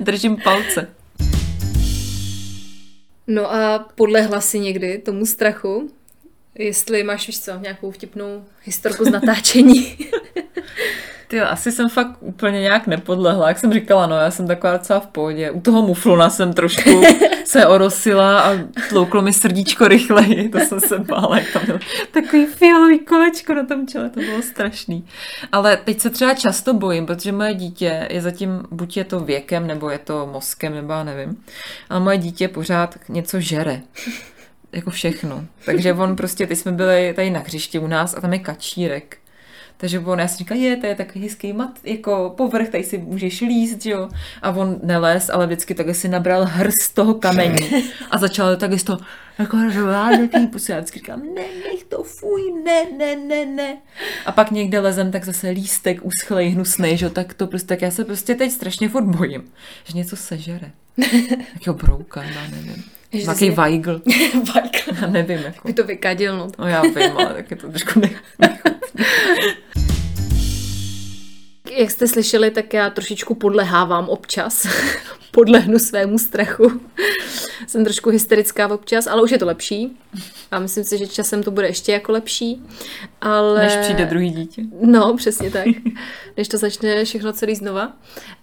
Držím 0.00 0.36
palce. 0.44 0.88
No 3.26 3.52
a 3.52 3.78
podlehla 3.94 4.40
si 4.40 4.58
někdy 4.58 4.98
tomu 4.98 5.26
strachu, 5.26 5.90
jestli 6.54 7.02
máš, 7.02 7.26
víš 7.26 7.40
co, 7.40 7.58
nějakou 7.58 7.90
vtipnou 7.90 8.44
historku 8.64 9.04
z 9.04 9.10
natáčení. 9.10 9.98
Ty 11.28 11.40
asi 11.40 11.72
jsem 11.72 11.88
fakt 11.88 12.16
úplně 12.20 12.60
nějak 12.60 12.86
nepodlehla, 12.86 13.48
jak 13.48 13.58
jsem 13.58 13.72
říkala, 13.72 14.06
no 14.06 14.16
já 14.16 14.30
jsem 14.30 14.46
taková 14.46 14.72
docela 14.72 15.00
v 15.00 15.06
pohodě. 15.06 15.50
U 15.50 15.60
toho 15.60 15.82
muflona 15.82 16.30
jsem 16.30 16.52
trošku 16.52 17.02
se 17.44 17.66
orosila 17.66 18.40
a 18.40 18.50
tlouklo 18.88 19.22
mi 19.22 19.32
srdíčko 19.32 19.88
rychleji, 19.88 20.48
to 20.48 20.60
jsem 20.60 20.80
se 20.80 20.98
bála, 20.98 21.38
jak 21.38 21.52
tam 21.52 21.66
byl 21.66 21.78
takový 22.10 22.46
fialový 22.46 22.98
kolečko 22.98 23.54
na 23.54 23.66
tom 23.66 23.86
čele, 23.86 24.10
to 24.10 24.20
bylo 24.20 24.42
strašný. 24.42 25.06
Ale 25.52 25.76
teď 25.76 26.00
se 26.00 26.10
třeba 26.10 26.34
často 26.34 26.74
bojím, 26.74 27.06
protože 27.06 27.32
moje 27.32 27.54
dítě 27.54 28.08
je 28.10 28.22
zatím, 28.22 28.62
buď 28.70 28.96
je 28.96 29.04
to 29.04 29.20
věkem, 29.20 29.66
nebo 29.66 29.90
je 29.90 29.98
to 29.98 30.28
mozkem, 30.32 30.74
nebo 30.74 30.92
já 30.92 31.04
nevím, 31.04 31.36
ale 31.90 32.00
moje 32.00 32.18
dítě 32.18 32.48
pořád 32.48 32.94
něco 33.08 33.40
žere 33.40 33.82
jako 34.72 34.90
všechno. 34.90 35.44
Takže 35.66 35.92
on 35.92 36.16
prostě, 36.16 36.46
teď 36.46 36.58
jsme 36.58 36.72
byli 36.72 37.12
tady 37.16 37.30
na 37.30 37.40
hřišti 37.40 37.78
u 37.78 37.86
nás 37.86 38.14
a 38.16 38.20
tam 38.20 38.32
je 38.32 38.38
kačírek. 38.38 39.16
Takže 39.76 39.98
on, 39.98 40.18
já 40.18 40.28
jsem 40.28 40.38
říkala, 40.38 40.60
je, 40.60 40.76
to 40.76 40.86
je 40.86 40.94
takový 40.94 41.24
hezký 41.24 41.52
mat, 41.52 41.78
jako 41.84 42.34
povrch, 42.36 42.68
tady 42.68 42.84
si 42.84 42.98
můžeš 42.98 43.40
líst, 43.40 43.82
že 43.82 43.90
jo. 43.90 44.08
A 44.42 44.50
on 44.50 44.80
neles, 44.82 45.30
ale 45.30 45.46
vždycky 45.46 45.74
takhle 45.74 45.94
si 45.94 46.08
nabral 46.08 46.44
hrst 46.44 46.94
toho 46.94 47.14
kamení 47.14 47.68
a 48.10 48.18
začal 48.18 48.56
z 48.76 48.82
toho, 48.84 48.98
jako 49.38 49.56
řvát 49.70 50.20
do 50.20 50.28
té 50.28 50.46
pusy. 50.46 50.72
A 50.72 50.76
vždycky 50.76 50.98
říkám, 50.98 51.20
ne, 51.34 51.42
nech 51.72 51.84
to, 51.88 52.02
fuj, 52.02 52.52
ne, 52.64 52.82
ne, 52.98 53.16
ne, 53.16 53.46
ne. 53.46 53.76
A 54.26 54.32
pak 54.32 54.50
někde 54.50 54.80
lezem, 54.80 55.10
tak 55.12 55.24
zase 55.24 55.50
lístek 55.50 55.98
uschlej, 56.02 56.48
hnusnej, 56.50 56.96
že 56.96 57.06
jo, 57.06 57.10
tak 57.10 57.34
to 57.34 57.46
prostě, 57.46 57.68
tak 57.68 57.82
já 57.82 57.90
se 57.90 58.04
prostě 58.04 58.34
teď 58.34 58.50
strašně 58.50 58.88
furt 58.88 59.04
bojím, 59.04 59.42
že 59.84 59.98
něco 59.98 60.16
sežere. 60.16 60.70
Jakého 61.54 61.74
brouka, 61.76 62.22
já 62.22 62.48
nevím. 62.50 62.84
Jaký 63.12 63.38
si- 63.38 63.50
vajgl, 63.50 64.02
Vajka. 64.54 64.78
já 65.00 65.06
nevím, 65.06 65.38
jako. 65.38 65.68
By 65.68 65.72
to 65.74 65.84
vykadil, 65.84 66.36
no. 66.38 66.48
No 66.58 66.68
já 66.68 66.82
vím, 66.82 67.16
ale 67.16 67.34
tak 67.34 67.50
je 67.50 67.56
to 67.56 67.68
trošku 67.68 68.00
ne... 68.00 68.10
Jak 71.76 71.90
jste 71.90 72.08
slyšeli, 72.08 72.50
tak 72.50 72.74
já 72.74 72.90
trošičku 72.90 73.34
podlehávám 73.34 74.08
občas. 74.08 74.66
Podlehnu 75.30 75.78
svému 75.78 76.18
strachu. 76.18 76.80
Jsem 77.66 77.84
trošku 77.84 78.10
hysterická 78.10 78.68
občas, 78.68 79.06
ale 79.06 79.22
už 79.22 79.30
je 79.30 79.38
to 79.38 79.46
lepší. 79.46 79.98
A 80.50 80.58
myslím 80.58 80.84
si, 80.84 80.98
že 80.98 81.06
časem 81.06 81.42
to 81.42 81.50
bude 81.50 81.66
ještě 81.66 81.92
jako 81.92 82.12
lepší. 82.12 82.62
Ale... 83.20 83.62
Než 83.62 83.76
přijde 83.76 84.06
druhý 84.06 84.30
dítě. 84.30 84.62
No, 84.80 85.16
přesně 85.16 85.50
tak. 85.50 85.66
Než 86.36 86.48
to 86.48 86.58
začne 86.58 87.04
všechno 87.04 87.32
celý 87.32 87.54
znova. 87.54 87.92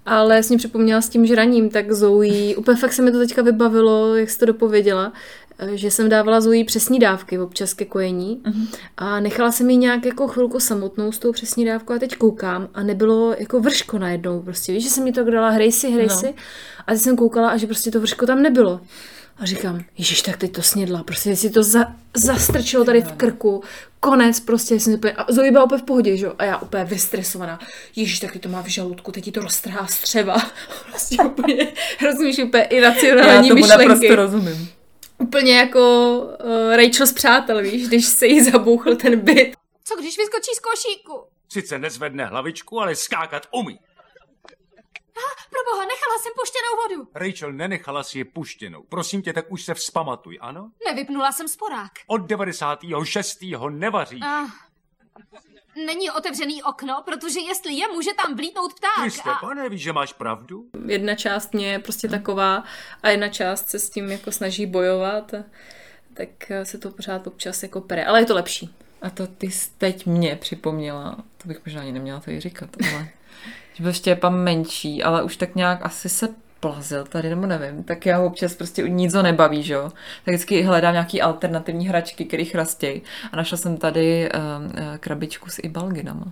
Ale 0.05 0.43
jsem 0.43 0.57
připomněla 0.57 1.01
s 1.01 1.09
tím 1.09 1.25
žraním, 1.25 1.69
tak 1.69 1.91
Zoe, 1.91 2.55
úplně 2.55 2.77
fakt 2.77 2.93
se 2.93 3.01
mi 3.01 3.11
to 3.11 3.19
teďka 3.19 3.41
vybavilo, 3.41 4.15
jak 4.15 4.29
jsi 4.29 4.39
to 4.39 4.45
dopověděla, 4.45 5.13
že 5.73 5.91
jsem 5.91 6.09
dávala 6.09 6.41
Zoe 6.41 6.63
přesní 6.63 6.99
dávky 6.99 7.39
občas 7.39 7.73
ke 7.73 7.85
kojení 7.85 8.41
a 8.97 9.19
nechala 9.19 9.51
jsem 9.51 9.69
ji 9.69 9.77
nějak 9.77 10.05
jako 10.05 10.27
chvilku 10.27 10.59
samotnou 10.59 11.11
s 11.11 11.19
tou 11.19 11.31
přesní 11.31 11.65
dávkou 11.65 11.93
a 11.93 11.99
teď 11.99 12.15
koukám 12.15 12.69
a 12.73 12.83
nebylo 12.83 13.35
jako 13.39 13.59
vrško 13.59 13.99
najednou 13.99 14.41
prostě. 14.41 14.71
Víš, 14.73 14.83
že 14.83 14.89
jsem 14.89 15.03
mi 15.03 15.11
to 15.11 15.23
dala, 15.23 15.49
hrej 15.49 15.71
si, 15.71 15.89
hrej 15.91 16.07
No. 16.07 16.15
si 16.19 16.33
a 16.87 16.91
teď 16.91 17.01
jsem 17.01 17.15
koukala 17.15 17.49
a 17.49 17.57
že 17.57 17.67
prostě 17.67 17.91
to 17.91 17.99
vrško 18.01 18.25
tam 18.25 18.41
nebylo. 18.41 18.81
A 19.37 19.45
říkám, 19.45 19.81
ježiš, 19.97 20.21
tak 20.21 20.37
teď 20.37 20.51
to 20.51 20.61
snědla, 20.61 21.03
prostě 21.03 21.35
si 21.35 21.49
to 21.49 21.63
za, 21.63 21.85
zastrčilo 22.17 22.83
tady 22.85 23.01
v 23.01 23.11
krku, 23.11 23.63
konec 23.99 24.39
prostě, 24.39 24.79
jsem 24.79 24.93
úplně, 24.93 25.13
a 25.13 25.25
Zoe 25.33 25.51
byla 25.51 25.63
úplně 25.63 25.79
v 25.81 25.83
pohodě, 25.85 26.17
že 26.17 26.25
jo, 26.25 26.33
a 26.39 26.43
já 26.45 26.57
úplně 26.57 26.83
vystresovaná, 26.83 27.59
ježiš, 27.95 28.19
tak 28.19 28.31
teď 28.31 28.41
to 28.41 28.49
má 28.49 28.61
v 28.63 28.67
žaludku, 28.67 29.11
teď 29.11 29.23
ti 29.23 29.31
to 29.31 29.41
roztrhá 29.41 29.87
střeva, 29.87 30.35
prostě 30.89 31.15
úplně, 31.23 31.67
rozumíš, 32.05 32.39
úplně 32.39 32.67
Já 32.71 32.77
iracionální 32.77 33.49
tomu 33.49 33.61
myšlenky. 33.61 33.87
naprosto 33.87 34.15
rozumím. 34.15 34.69
Úplně 35.21 35.57
jako 35.57 35.79
uh, 36.19 36.75
Rachel 36.75 37.07
z 37.07 37.13
Přátel, 37.13 37.61
víš, 37.61 37.87
když 37.87 38.05
se 38.05 38.27
jí 38.27 38.43
zabouchl 38.43 38.95
ten 38.95 39.19
byt. 39.19 39.55
Co 39.83 39.95
když 39.95 40.17
vyskočí 40.17 40.51
z 40.55 40.59
košíku? 40.59 41.23
Sice 41.49 41.79
nezvedne 41.79 42.25
hlavičku, 42.25 42.79
ale 42.79 42.95
skákat 42.95 43.47
umí. 43.51 43.79
Proboha, 45.49 45.85
nechala 45.85 46.17
jsem 46.21 46.31
puštěnou 46.39 46.75
vodu. 46.81 47.11
Rachel, 47.15 47.53
nenechala 47.53 48.03
si 48.03 48.17
je 48.17 48.25
puštěnou. 48.25 48.83
Prosím 48.89 49.21
tě, 49.21 49.33
tak 49.33 49.51
už 49.51 49.63
se 49.63 49.73
vzpamatuj, 49.73 50.37
ano? 50.41 50.71
Nevypnula 50.85 51.31
jsem 51.31 51.47
sporák. 51.47 51.91
Od 52.07 52.21
96. 52.21 53.39
nevaří. 53.69 54.19
Ah. 54.23 54.45
Není 55.75 56.11
otevřený 56.11 56.63
okno, 56.63 57.01
protože 57.05 57.39
jestli 57.39 57.73
je, 57.73 57.87
může 57.87 58.09
tam 58.13 58.35
vlítnout 58.35 58.73
pták. 58.73 59.01
Kriste, 59.01 59.29
A... 59.29 59.35
pane, 59.35 59.69
víš, 59.69 59.81
že 59.81 59.93
máš 59.93 60.13
pravdu? 60.13 60.65
Jedna 60.85 61.15
část 61.15 61.53
mě 61.53 61.71
je 61.71 61.79
prostě 61.79 62.07
taková 62.07 62.63
a 63.03 63.09
jedna 63.09 63.29
část 63.29 63.69
se 63.69 63.79
s 63.79 63.89
tím 63.89 64.11
jako 64.11 64.31
snaží 64.31 64.65
bojovat, 64.65 65.31
tak 66.13 66.51
eh, 66.51 66.65
se 66.65 66.77
to 66.77 66.91
pořád 66.91 67.27
občas 67.27 67.63
jako 67.63 67.81
pere, 67.81 68.05
ale 68.05 68.21
je 68.21 68.25
to 68.25 68.35
lepší. 68.35 68.75
A 69.01 69.09
to 69.09 69.27
ty 69.27 69.51
jsi 69.51 69.69
teď 69.77 70.05
mě 70.05 70.35
připomněla, 70.35 71.15
to 71.37 71.47
bych 71.47 71.65
možná 71.65 71.81
ani 71.81 71.91
neměla 71.91 72.19
tady 72.19 72.39
říkat, 72.39 72.69
ale 72.93 73.07
že 73.73 73.83
byl 73.83 73.93
Štěpán 73.93 74.35
menší, 74.35 75.03
ale 75.03 75.23
už 75.23 75.37
tak 75.37 75.55
nějak 75.55 75.85
asi 75.85 76.09
se 76.09 76.35
plazil 76.61 77.03
tady, 77.03 77.29
nebo 77.29 77.45
nevím, 77.45 77.83
tak 77.83 78.05
já 78.05 78.17
ho 78.17 78.25
občas 78.25 78.55
prostě 78.55 78.81
nic 78.81 79.13
nebaví, 79.13 79.63
že 79.63 79.73
jo. 79.73 79.91
Tak 80.25 80.33
vždycky 80.33 80.61
hledám 80.61 80.93
nějaký 80.93 81.21
alternativní 81.21 81.87
hračky, 81.87 82.25
který 82.25 82.45
chrastěj. 82.45 83.01
A 83.31 83.35
našla 83.35 83.57
jsem 83.57 83.77
tady 83.77 84.29
uh, 84.33 84.39
krabičku 84.97 85.49
s 85.49 85.59
ibalginama. 85.63 86.25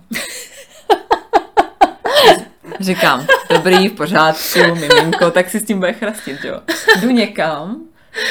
Říkám, 2.80 3.26
dobrý, 3.50 3.88
v 3.88 3.92
pořádku, 3.92 4.58
miminko, 4.74 5.30
tak 5.30 5.50
si 5.50 5.60
s 5.60 5.64
tím 5.64 5.78
bude 5.78 5.92
chrastit, 5.92 6.44
jo. 6.44 6.60
Jdu 7.00 7.10
někam, 7.10 7.80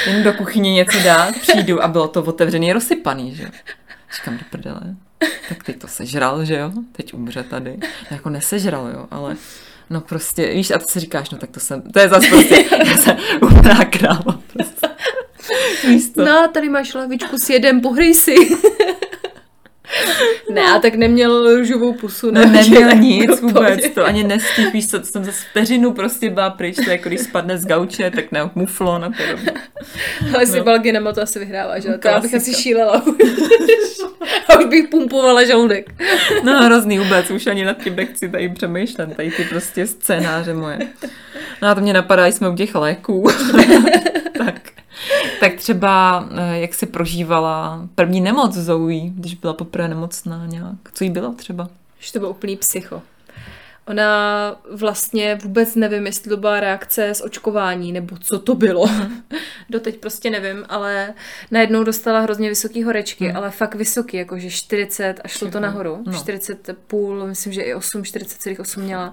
jen 0.07 0.23
do 0.23 0.33
kuchyně 0.33 0.73
něco 0.73 0.99
dát, 0.99 1.35
přijdu 1.35 1.83
a 1.83 1.87
bylo 1.87 2.07
to 2.07 2.23
otevřený, 2.23 2.73
rozsypaný, 2.73 3.35
že 3.35 3.43
jo. 3.43 3.49
Říkám, 4.15 4.37
do 4.37 4.43
prdele. 4.49 4.81
Tak 5.49 5.63
teď 5.63 5.79
to 5.79 5.87
sežral, 5.87 6.45
že 6.45 6.57
jo? 6.57 6.71
Teď 6.91 7.13
umře 7.13 7.43
tady. 7.43 7.77
Jako 8.11 8.29
nesežral, 8.29 8.87
jo, 8.87 9.07
ale 9.11 9.35
no 9.89 10.01
prostě, 10.01 10.47
víš, 10.53 10.71
a 10.71 10.79
to 10.79 10.85
si 10.87 10.99
říkáš, 10.99 11.29
no 11.29 11.37
tak 11.37 11.49
to 11.49 11.59
jsem, 11.59 11.81
to 11.81 11.99
je 11.99 12.09
zase 12.09 12.27
prostě, 12.29 12.65
já 12.85 12.97
jsem 12.97 13.17
úplná 13.41 13.85
kráva, 13.85 14.39
prostě. 14.53 14.87
Víš 15.87 16.03
to? 16.15 16.25
No, 16.25 16.47
tady 16.53 16.69
máš 16.69 16.93
lavičku 16.93 17.35
s 17.45 17.49
jedem, 17.49 17.81
pohrej 17.81 18.13
si. 18.13 18.35
ne, 20.53 20.61
a 20.75 20.79
tak 20.79 20.95
neměl 20.95 21.55
růžovou 21.57 21.93
pusu. 21.93 22.31
No 22.31 22.41
ne, 22.41 22.45
neměl 22.45 22.89
že- 22.95 22.95
nic 22.97 23.41
vůbec, 23.41 23.89
to 23.89 24.05
ani 24.05 24.23
nestihl, 24.23 24.71
víš 24.71 24.89
co, 24.89 24.99
to 24.99 25.05
jsem 25.05 25.23
zase 25.25 25.37
vteřinu 25.51 25.93
prostě 25.93 26.29
byla 26.29 26.49
pryč, 26.49 26.75
to 26.85 26.89
jako 26.91 27.09
když 27.09 27.21
spadne 27.21 27.57
z 27.57 27.65
gauče, 27.65 28.11
tak 28.11 28.31
ne, 28.31 28.49
muflon 28.55 29.03
a 29.05 29.09
podobně. 29.09 29.51
Ale 30.35 30.45
No. 30.57 30.63
Balginama 30.63 31.13
to 31.13 31.21
asi 31.21 31.39
vyhrává, 31.39 31.79
že 31.79 31.87
jo? 31.89 31.93
To 32.01 32.07
já 32.07 32.19
bych 32.19 32.33
asi 32.33 32.53
šílela. 32.53 33.03
a 34.49 34.59
už 34.59 34.65
bych 34.65 34.87
pumpovala 34.87 35.43
žaludek. 35.43 35.85
No 36.43 36.63
hrozný 36.63 36.99
vůbec, 36.99 37.31
už 37.31 37.47
ani 37.47 37.65
nad 37.65 37.83
tím 37.83 37.95
nechci 37.95 38.29
tady 38.29 38.49
přemýšlet, 38.49 39.15
tady 39.15 39.31
ty 39.31 39.43
prostě 39.43 39.87
scénáře 39.87 40.53
moje. 40.53 40.79
No 41.61 41.67
a 41.67 41.75
to 41.75 41.81
mě 41.81 41.93
napadá, 41.93 42.25
jsme 42.27 42.49
u 42.49 42.55
těch 42.55 42.75
léků. 42.75 43.27
tak, 44.37 44.55
tak 45.39 45.55
třeba, 45.55 46.25
eh, 46.37 46.59
jak 46.59 46.73
si 46.73 46.85
prožívala 46.85 47.87
první 47.95 48.21
nemoc 48.21 48.53
Zoe, 48.53 49.09
když 49.09 49.33
byla 49.35 49.53
poprvé 49.53 49.87
nemocná 49.87 50.45
nějak. 50.45 50.93
Co 50.93 51.03
jí 51.03 51.09
bylo 51.09 51.33
třeba? 51.33 51.69
Že 51.99 52.13
to 52.13 52.19
byl 52.19 52.29
úplný 52.29 52.57
psycho. 52.57 53.01
Ona 53.89 54.55
vlastně 54.71 55.35
vůbec 55.43 55.75
nevím, 55.75 56.05
jestli 56.05 56.29
to 56.29 56.37
byla 56.37 56.59
reakce 56.59 57.13
z 57.13 57.21
očkování, 57.21 57.91
nebo 57.91 58.17
co 58.17 58.39
to 58.39 58.55
bylo. 58.55 58.85
Doteď 59.69 59.99
prostě 59.99 60.29
nevím, 60.29 60.65
ale 60.69 61.13
najednou 61.51 61.83
dostala 61.83 62.19
hrozně 62.19 62.49
vysoký 62.49 62.83
horečky, 62.83 63.27
Hmm. 63.27 63.37
ale 63.37 63.51
fakt 63.51 63.75
vysoký, 63.75 64.17
jakože 64.17 64.49
40 64.49 65.21
a 65.23 65.27
šlo 65.27 65.39
to 65.39 65.49
Všechno. 65.51 65.59
nahoru. 65.59 66.03
No. 66.05 66.13
40 66.13 66.77
půl, 66.87 67.27
myslím, 67.27 67.53
že 67.53 67.61
i 67.61 67.73
8, 67.73 68.01
40,8 68.03 68.81
měla. 68.81 69.11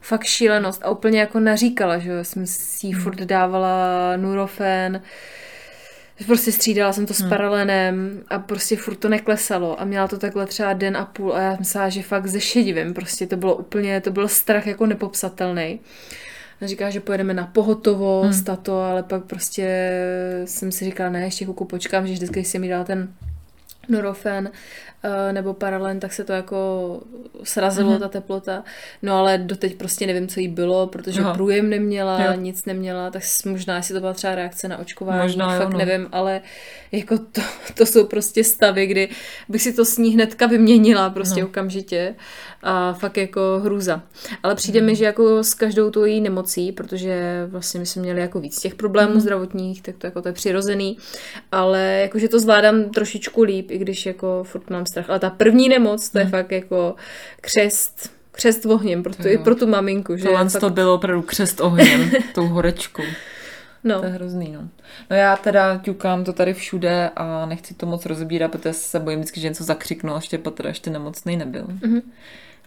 Fakt 0.00 0.24
šílenost 0.24 0.80
a 0.84 0.90
úplně 0.90 1.20
jako 1.20 1.40
naříkala, 1.40 1.98
že 1.98 2.10
jo, 2.10 2.24
jsem 2.24 2.46
si 2.46 2.86
jí 2.86 2.92
furt 2.92 3.16
dávala 3.20 4.16
Nurofen, 4.16 5.02
Prostě 6.26 6.52
střídala 6.52 6.92
jsem 6.92 7.06
to 7.06 7.14
s 7.14 7.28
paralenem 7.28 8.22
a 8.28 8.38
prostě 8.38 8.76
furt 8.76 8.96
to 8.96 9.08
neklesalo 9.08 9.80
a 9.80 9.84
měla 9.84 10.08
to 10.08 10.18
takhle 10.18 10.46
třeba 10.46 10.72
den 10.72 10.96
a 10.96 11.04
půl 11.04 11.34
a 11.34 11.40
já 11.40 11.56
myslela, 11.58 11.88
že 11.88 12.02
fakt 12.02 12.26
zešedivím, 12.26 12.94
prostě 12.94 13.26
to 13.26 13.36
bylo 13.36 13.56
úplně, 13.56 14.00
to 14.00 14.10
byl 14.10 14.28
strach 14.28 14.66
jako 14.66 14.86
nepopsatelný. 14.86 15.80
On 16.62 16.68
říká, 16.68 16.90
že 16.90 17.00
pojedeme 17.00 17.34
na 17.34 17.46
pohotovost 17.46 18.48
hmm. 18.48 18.54
a 18.54 18.56
to, 18.56 18.80
ale 18.80 19.02
pak 19.02 19.24
prostě 19.24 19.90
jsem 20.44 20.72
si 20.72 20.84
říkala, 20.84 21.10
ne, 21.10 21.24
ještě 21.24 21.44
chvilku 21.44 21.64
počkám, 21.64 22.06
že 22.06 22.12
vždycky 22.12 22.44
si 22.44 22.58
mi 22.58 22.68
dal 22.68 22.84
ten 22.84 23.08
Nurofen 23.88 24.50
eh, 24.50 24.52
nebo 25.32 25.54
Paralen, 25.54 26.00
tak 26.00 26.12
se 26.12 26.24
to 26.24 26.32
jako 26.32 27.00
srazilo, 27.42 27.92
mm-hmm. 27.92 28.00
ta 28.00 28.08
teplota. 28.08 28.64
No 29.02 29.18
ale 29.18 29.38
doteď 29.38 29.76
prostě 29.76 30.06
nevím, 30.06 30.28
co 30.28 30.40
jí 30.40 30.48
bylo, 30.48 30.86
protože 30.86 31.20
Aha. 31.20 31.34
průjem 31.34 31.70
neměla, 31.70 32.24
jo. 32.24 32.32
nic 32.40 32.64
neměla, 32.64 33.10
tak 33.10 33.22
možná, 33.46 33.76
jestli 33.76 33.94
to 33.94 34.00
byla 34.00 34.12
třeba 34.12 34.34
reakce 34.34 34.68
na 34.68 34.78
očkování, 34.78 35.22
možná, 35.22 35.58
fakt 35.58 35.72
jo, 35.72 35.78
no. 35.78 35.78
nevím, 35.78 36.08
ale 36.12 36.40
jako 36.92 37.18
to, 37.18 37.40
to 37.74 37.86
jsou 37.86 38.06
prostě 38.06 38.44
stavy, 38.44 38.86
kdy 38.86 39.08
bych 39.48 39.62
si 39.62 39.72
to 39.72 39.84
s 39.84 39.98
ní 39.98 40.10
hnedka 40.10 40.46
vyměnila 40.46 41.10
prostě 41.10 41.40
no. 41.40 41.46
okamžitě 41.46 42.14
a 42.62 42.92
fakt 42.92 43.16
jako 43.16 43.60
hrůza. 43.64 44.02
Ale 44.42 44.54
přijde 44.54 44.80
mm. 44.80 44.86
mi, 44.86 44.96
že 44.96 45.04
jako 45.04 45.44
s 45.44 45.54
každou 45.54 45.90
tou 45.90 46.04
její 46.04 46.20
nemocí, 46.20 46.72
protože 46.72 47.46
vlastně 47.48 47.80
my 47.80 47.86
jsme 47.86 48.02
měli 48.02 48.20
jako 48.20 48.40
víc 48.40 48.60
těch 48.60 48.74
problémů 48.74 49.14
mm. 49.14 49.20
zdravotních, 49.20 49.82
tak 49.82 49.96
to 49.98 50.06
jako 50.06 50.22
to 50.22 50.28
je 50.28 50.32
přirozený, 50.32 50.98
ale 51.52 51.98
jakože 52.02 52.28
to 52.28 52.40
zvládám 52.40 52.90
trošičku 52.90 53.42
líp, 53.42 53.70
i 53.70 53.78
když 53.78 54.06
jako 54.06 54.44
furt 54.44 54.70
mám 54.70 54.86
strach. 54.96 55.10
Ale 55.10 55.20
ta 55.20 55.30
první 55.30 55.68
nemoc, 55.68 56.08
to 56.08 56.18
je 56.18 56.24
mm. 56.24 56.30
fakt 56.30 56.52
jako 56.52 56.94
křest, 57.40 58.10
křest 58.32 58.66
ohněm, 58.66 59.02
proto, 59.02 59.28
i 59.28 59.38
pro 59.38 59.54
tu 59.54 59.66
maminku. 59.66 60.16
Že 60.16 60.24
Tohle 60.24 60.48
fakt... 60.48 60.60
to 60.60 60.70
bylo 60.70 60.94
opravdu 60.94 61.22
křest 61.22 61.60
ohněm, 61.60 62.10
tou 62.34 62.46
horečkou. 62.46 63.02
No. 63.84 64.00
To 64.00 64.06
je 64.06 64.12
hrozný, 64.12 64.52
no. 64.52 64.68
No 65.10 65.16
já 65.16 65.36
teda 65.36 65.78
ťukám 65.78 66.24
to 66.24 66.32
tady 66.32 66.54
všude 66.54 67.10
a 67.16 67.46
nechci 67.46 67.74
to 67.74 67.86
moc 67.86 68.06
rozbírat, 68.06 68.50
protože 68.50 68.72
se 68.72 69.00
bojím 69.00 69.20
vždycky, 69.20 69.40
že 69.40 69.48
něco 69.48 69.64
zakřiknu 69.64 70.12
a 70.12 70.16
ještě 70.16 70.38
poté 70.38 70.68
ještě 70.68 70.90
nemocný 70.90 71.36
nebyl. 71.36 71.64
Mm-hmm. 71.64 72.02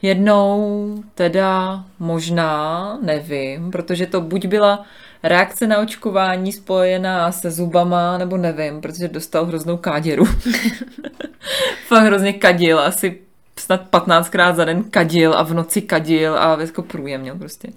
Jednou 0.01 1.03
teda 1.15 1.83
možná, 1.99 2.97
nevím, 3.01 3.71
protože 3.71 4.05
to 4.05 4.21
buď 4.21 4.45
byla 4.45 4.85
reakce 5.23 5.67
na 5.67 5.79
očkování 5.79 6.51
spojená 6.51 7.31
se 7.31 7.51
zubama, 7.51 8.17
nebo 8.17 8.37
nevím, 8.37 8.81
protože 8.81 9.07
dostal 9.07 9.45
hroznou 9.45 9.77
káděru. 9.77 10.25
Fakt 11.87 12.03
hrozně 12.03 12.33
kadil, 12.33 12.79
asi 12.79 13.19
snad 13.59 13.81
15krát 13.91 14.55
za 14.55 14.65
den 14.65 14.83
kadil 14.83 15.33
a 15.33 15.43
v 15.43 15.53
noci 15.53 15.81
kadil 15.81 16.39
a 16.39 16.57
jako 16.61 16.81
průjem 16.81 17.21
měl 17.21 17.35
prostě. 17.35 17.69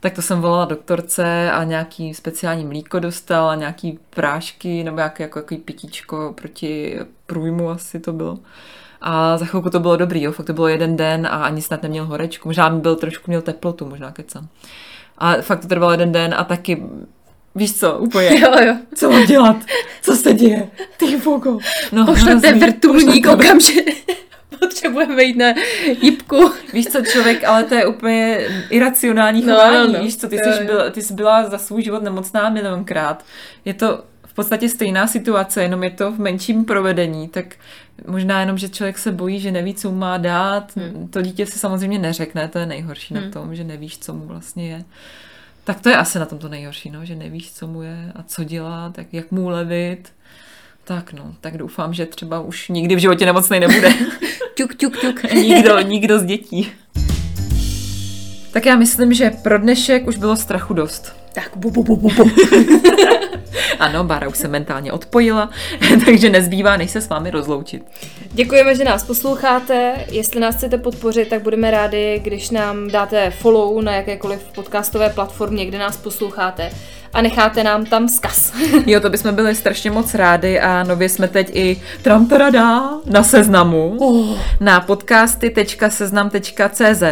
Tak 0.00 0.14
to 0.14 0.22
jsem 0.22 0.40
volala 0.40 0.64
doktorce 0.64 1.50
a 1.50 1.64
nějaký 1.64 2.14
speciální 2.14 2.64
mlíko 2.64 2.98
dostal 2.98 3.50
a 3.50 3.54
nějaký 3.54 3.98
prášky 4.10 4.84
nebo 4.84 4.96
nějaký 4.96 5.22
jako, 5.22 5.38
jako 5.38 5.56
pitíčko 5.64 6.34
proti 6.36 6.98
průjmu 7.26 7.70
asi 7.70 8.00
to 8.00 8.12
bylo. 8.12 8.38
A 9.00 9.38
za 9.38 9.46
chvilku 9.46 9.70
to 9.70 9.80
bylo 9.80 9.96
dobrý, 9.96 10.22
jo, 10.22 10.32
fakt 10.32 10.46
to 10.46 10.52
bylo 10.52 10.68
jeden 10.68 10.96
den 10.96 11.26
a 11.26 11.44
ani 11.44 11.62
snad 11.62 11.82
neměl 11.82 12.04
horečku. 12.04 12.48
Možná 12.48 12.70
byl 12.70 12.96
trošku 12.96 13.30
měl 13.30 13.42
teplotu, 13.42 13.86
možná 13.86 14.12
kecam. 14.12 14.48
A 15.18 15.34
fakt 15.42 15.60
to 15.60 15.68
trvalo 15.68 15.92
jeden 15.92 16.12
den 16.12 16.34
a 16.38 16.44
taky 16.44 16.82
Víš 17.56 17.74
co, 17.74 17.98
úplně. 17.98 18.40
Jo, 18.40 18.54
jo. 18.66 18.76
Co 18.94 19.10
mám 19.10 19.26
dělat? 19.26 19.56
Co 20.02 20.16
se 20.16 20.32
děje? 20.32 20.70
Ty 20.96 21.16
fogo. 21.16 21.58
No, 21.92 22.06
Pošlete 22.06 22.52
vrtulník 22.52 23.26
okamžitě. 23.26 23.92
Potřebujeme 24.60 25.22
jít 25.22 25.36
na 25.36 25.46
jipku. 26.02 26.50
Víš 26.72 26.86
co, 26.86 27.02
člověk, 27.02 27.44
ale 27.44 27.64
to 27.64 27.74
je 27.74 27.86
úplně 27.86 28.48
iracionální 28.70 29.42
no, 29.42 29.54
chování. 29.54 29.92
No, 29.92 29.98
no. 29.98 30.04
Víš 30.04 30.16
co, 30.16 30.28
ty, 30.28 30.38
jsi 30.38 30.64
byla, 30.64 30.90
ty 30.90 31.02
jsi 31.02 31.14
byla 31.14 31.48
za 31.48 31.58
svůj 31.58 31.82
život 31.82 32.02
nemocná 32.02 32.50
milionkrát. 32.50 33.24
Je 33.64 33.74
to 33.74 34.04
v 34.26 34.34
podstatě 34.34 34.68
stejná 34.68 35.06
situace, 35.06 35.62
jenom 35.62 35.84
je 35.84 35.90
to 35.90 36.12
v 36.12 36.18
menším 36.18 36.64
provedení, 36.64 37.28
tak 37.28 37.44
možná 38.06 38.40
jenom, 38.40 38.58
že 38.58 38.68
člověk 38.68 38.98
se 38.98 39.12
bojí, 39.12 39.40
že 39.40 39.52
neví, 39.52 39.74
co 39.74 39.90
mu 39.90 39.96
má 39.96 40.18
dát. 40.18 40.76
Hmm. 40.76 41.08
To 41.08 41.22
dítě 41.22 41.46
si 41.46 41.58
samozřejmě 41.58 41.98
neřekne, 41.98 42.48
to 42.48 42.58
je 42.58 42.66
nejhorší 42.66 43.14
hmm. 43.14 43.24
na 43.24 43.30
tom, 43.30 43.54
že 43.54 43.64
nevíš, 43.64 43.98
co 43.98 44.14
mu 44.14 44.26
vlastně 44.26 44.68
je. 44.68 44.84
Tak 45.64 45.80
to 45.80 45.88
je 45.88 45.96
asi 45.96 46.18
na 46.18 46.26
tom 46.26 46.38
to 46.38 46.48
nejhorší, 46.48 46.90
no, 46.90 47.04
že 47.04 47.14
nevíš, 47.14 47.52
co 47.52 47.66
mu 47.66 47.82
je 47.82 48.12
a 48.14 48.22
co 48.22 48.44
dělat, 48.44 48.94
tak 48.94 49.06
jak 49.12 49.30
mu 49.30 49.44
ulevit. 49.44 50.12
Tak 50.84 51.12
no, 51.12 51.34
tak 51.40 51.58
doufám, 51.58 51.94
že 51.94 52.06
třeba 52.06 52.40
už 52.40 52.68
nikdy 52.68 52.96
v 52.96 52.98
životě 52.98 53.26
nemocnej 53.26 53.60
nebude. 53.60 53.92
ťuk, 54.54 54.74
ťuk, 54.74 55.00
ťuk. 55.00 55.22
nikdo, 55.32 55.80
nikdo 55.80 56.18
z 56.18 56.24
dětí. 56.24 56.72
Tak 58.56 58.66
já 58.66 58.76
myslím, 58.76 59.14
že 59.14 59.30
pro 59.30 59.58
dnešek 59.58 60.06
už 60.06 60.16
bylo 60.16 60.36
strachu 60.36 60.74
dost. 60.74 61.12
Tak 61.32 61.50
bu, 61.56 61.70
bu, 61.70 61.82
bu, 61.82 61.96
bu, 61.96 62.10
bu. 62.10 62.24
ano, 63.78 64.04
Bára 64.04 64.28
už 64.28 64.38
se 64.38 64.48
mentálně 64.48 64.92
odpojila, 64.92 65.50
takže 66.04 66.30
nezbývá, 66.30 66.76
než 66.76 66.90
se 66.90 67.00
s 67.00 67.08
vámi 67.08 67.30
rozloučit. 67.30 67.82
Děkujeme, 68.32 68.74
že 68.74 68.84
nás 68.84 69.04
posloucháte. 69.04 69.94
Jestli 70.10 70.40
nás 70.40 70.56
chcete 70.56 70.78
podpořit, 70.78 71.28
tak 71.28 71.42
budeme 71.42 71.70
rádi, 71.70 72.20
když 72.24 72.50
nám 72.50 72.90
dáte 72.90 73.30
follow 73.30 73.82
na 73.82 73.94
jakékoliv 73.94 74.40
podcastové 74.54 75.10
platformě, 75.10 75.66
kde 75.66 75.78
nás 75.78 75.96
posloucháte 75.96 76.70
a 77.14 77.22
necháte 77.22 77.64
nám 77.64 77.84
tam 77.84 78.08
vzkaz. 78.08 78.52
jo, 78.86 79.00
to 79.00 79.10
bychom 79.10 79.34
byli 79.34 79.54
strašně 79.54 79.90
moc 79.90 80.14
rádi 80.14 80.58
a 80.58 80.82
nově 80.82 81.08
jsme 81.08 81.28
teď 81.28 81.50
i 81.52 81.82
tramtarada 82.02 82.90
na 83.06 83.22
seznamu 83.22 83.96
oh. 83.98 84.38
na 84.60 84.80
podcasty.seznam.cz 84.80 87.02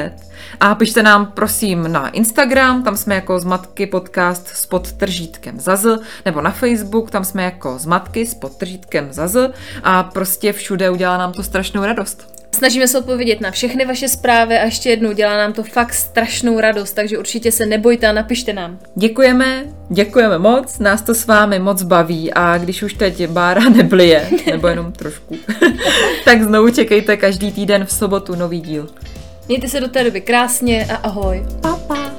a 0.60 0.74
pište 0.74 1.02
nám 1.02 1.26
prosím 1.26 1.92
na 1.92 2.08
Instagram, 2.08 2.82
tam 2.82 2.96
jsme 2.96 3.14
jako 3.14 3.40
zmatky 3.40 3.86
podcast 3.86 4.48
s 4.48 4.66
podtržítkem 4.66 5.60
zazl, 5.60 5.98
nebo 6.24 6.40
na 6.40 6.50
Facebook, 6.50 7.10
tam 7.10 7.24
jsme 7.24 7.44
jako 7.44 7.78
zmatky 7.78 8.26
s 8.26 8.34
podtržítkem 8.34 9.12
zazl 9.12 9.50
a 9.82 10.02
prostě 10.02 10.52
všude 10.52 10.90
udělá 10.90 11.18
nám 11.18 11.32
to 11.32 11.42
strašnou 11.42 11.84
radost. 11.84 12.34
Snažíme 12.54 12.88
se 12.88 12.98
odpovědět 12.98 13.40
na 13.40 13.50
všechny 13.50 13.84
vaše 13.84 14.08
zprávy 14.08 14.58
a 14.58 14.64
ještě 14.64 14.90
jednou 14.90 15.12
dělá 15.12 15.36
nám 15.36 15.52
to 15.52 15.62
fakt 15.62 15.94
strašnou 15.94 16.60
radost, 16.60 16.92
takže 16.92 17.18
určitě 17.18 17.52
se 17.52 17.66
nebojte 17.66 18.06
a 18.06 18.12
napište 18.12 18.52
nám. 18.52 18.78
Děkujeme, 18.94 19.64
děkujeme 19.88 20.38
moc, 20.38 20.78
nás 20.78 21.02
to 21.02 21.14
s 21.14 21.26
vámi 21.26 21.58
moc 21.58 21.82
baví 21.82 22.32
a 22.32 22.58
když 22.58 22.82
už 22.82 22.94
teď 22.94 23.26
Bára 23.26 23.68
neblije, 23.76 24.30
nebo 24.50 24.68
jenom 24.68 24.92
trošku, 24.92 25.36
tak 26.24 26.42
znovu 26.42 26.70
čekejte 26.70 27.16
každý 27.16 27.52
týden 27.52 27.84
v 27.84 27.92
sobotu 27.92 28.34
nový 28.34 28.60
díl. 28.60 28.88
Mějte 29.48 29.68
se 29.68 29.80
do 29.80 29.88
té 29.88 30.04
doby 30.04 30.20
krásně 30.20 30.86
a 30.86 30.96
ahoj. 30.96 31.46
Pa, 31.60 31.76
pa. 31.76 32.13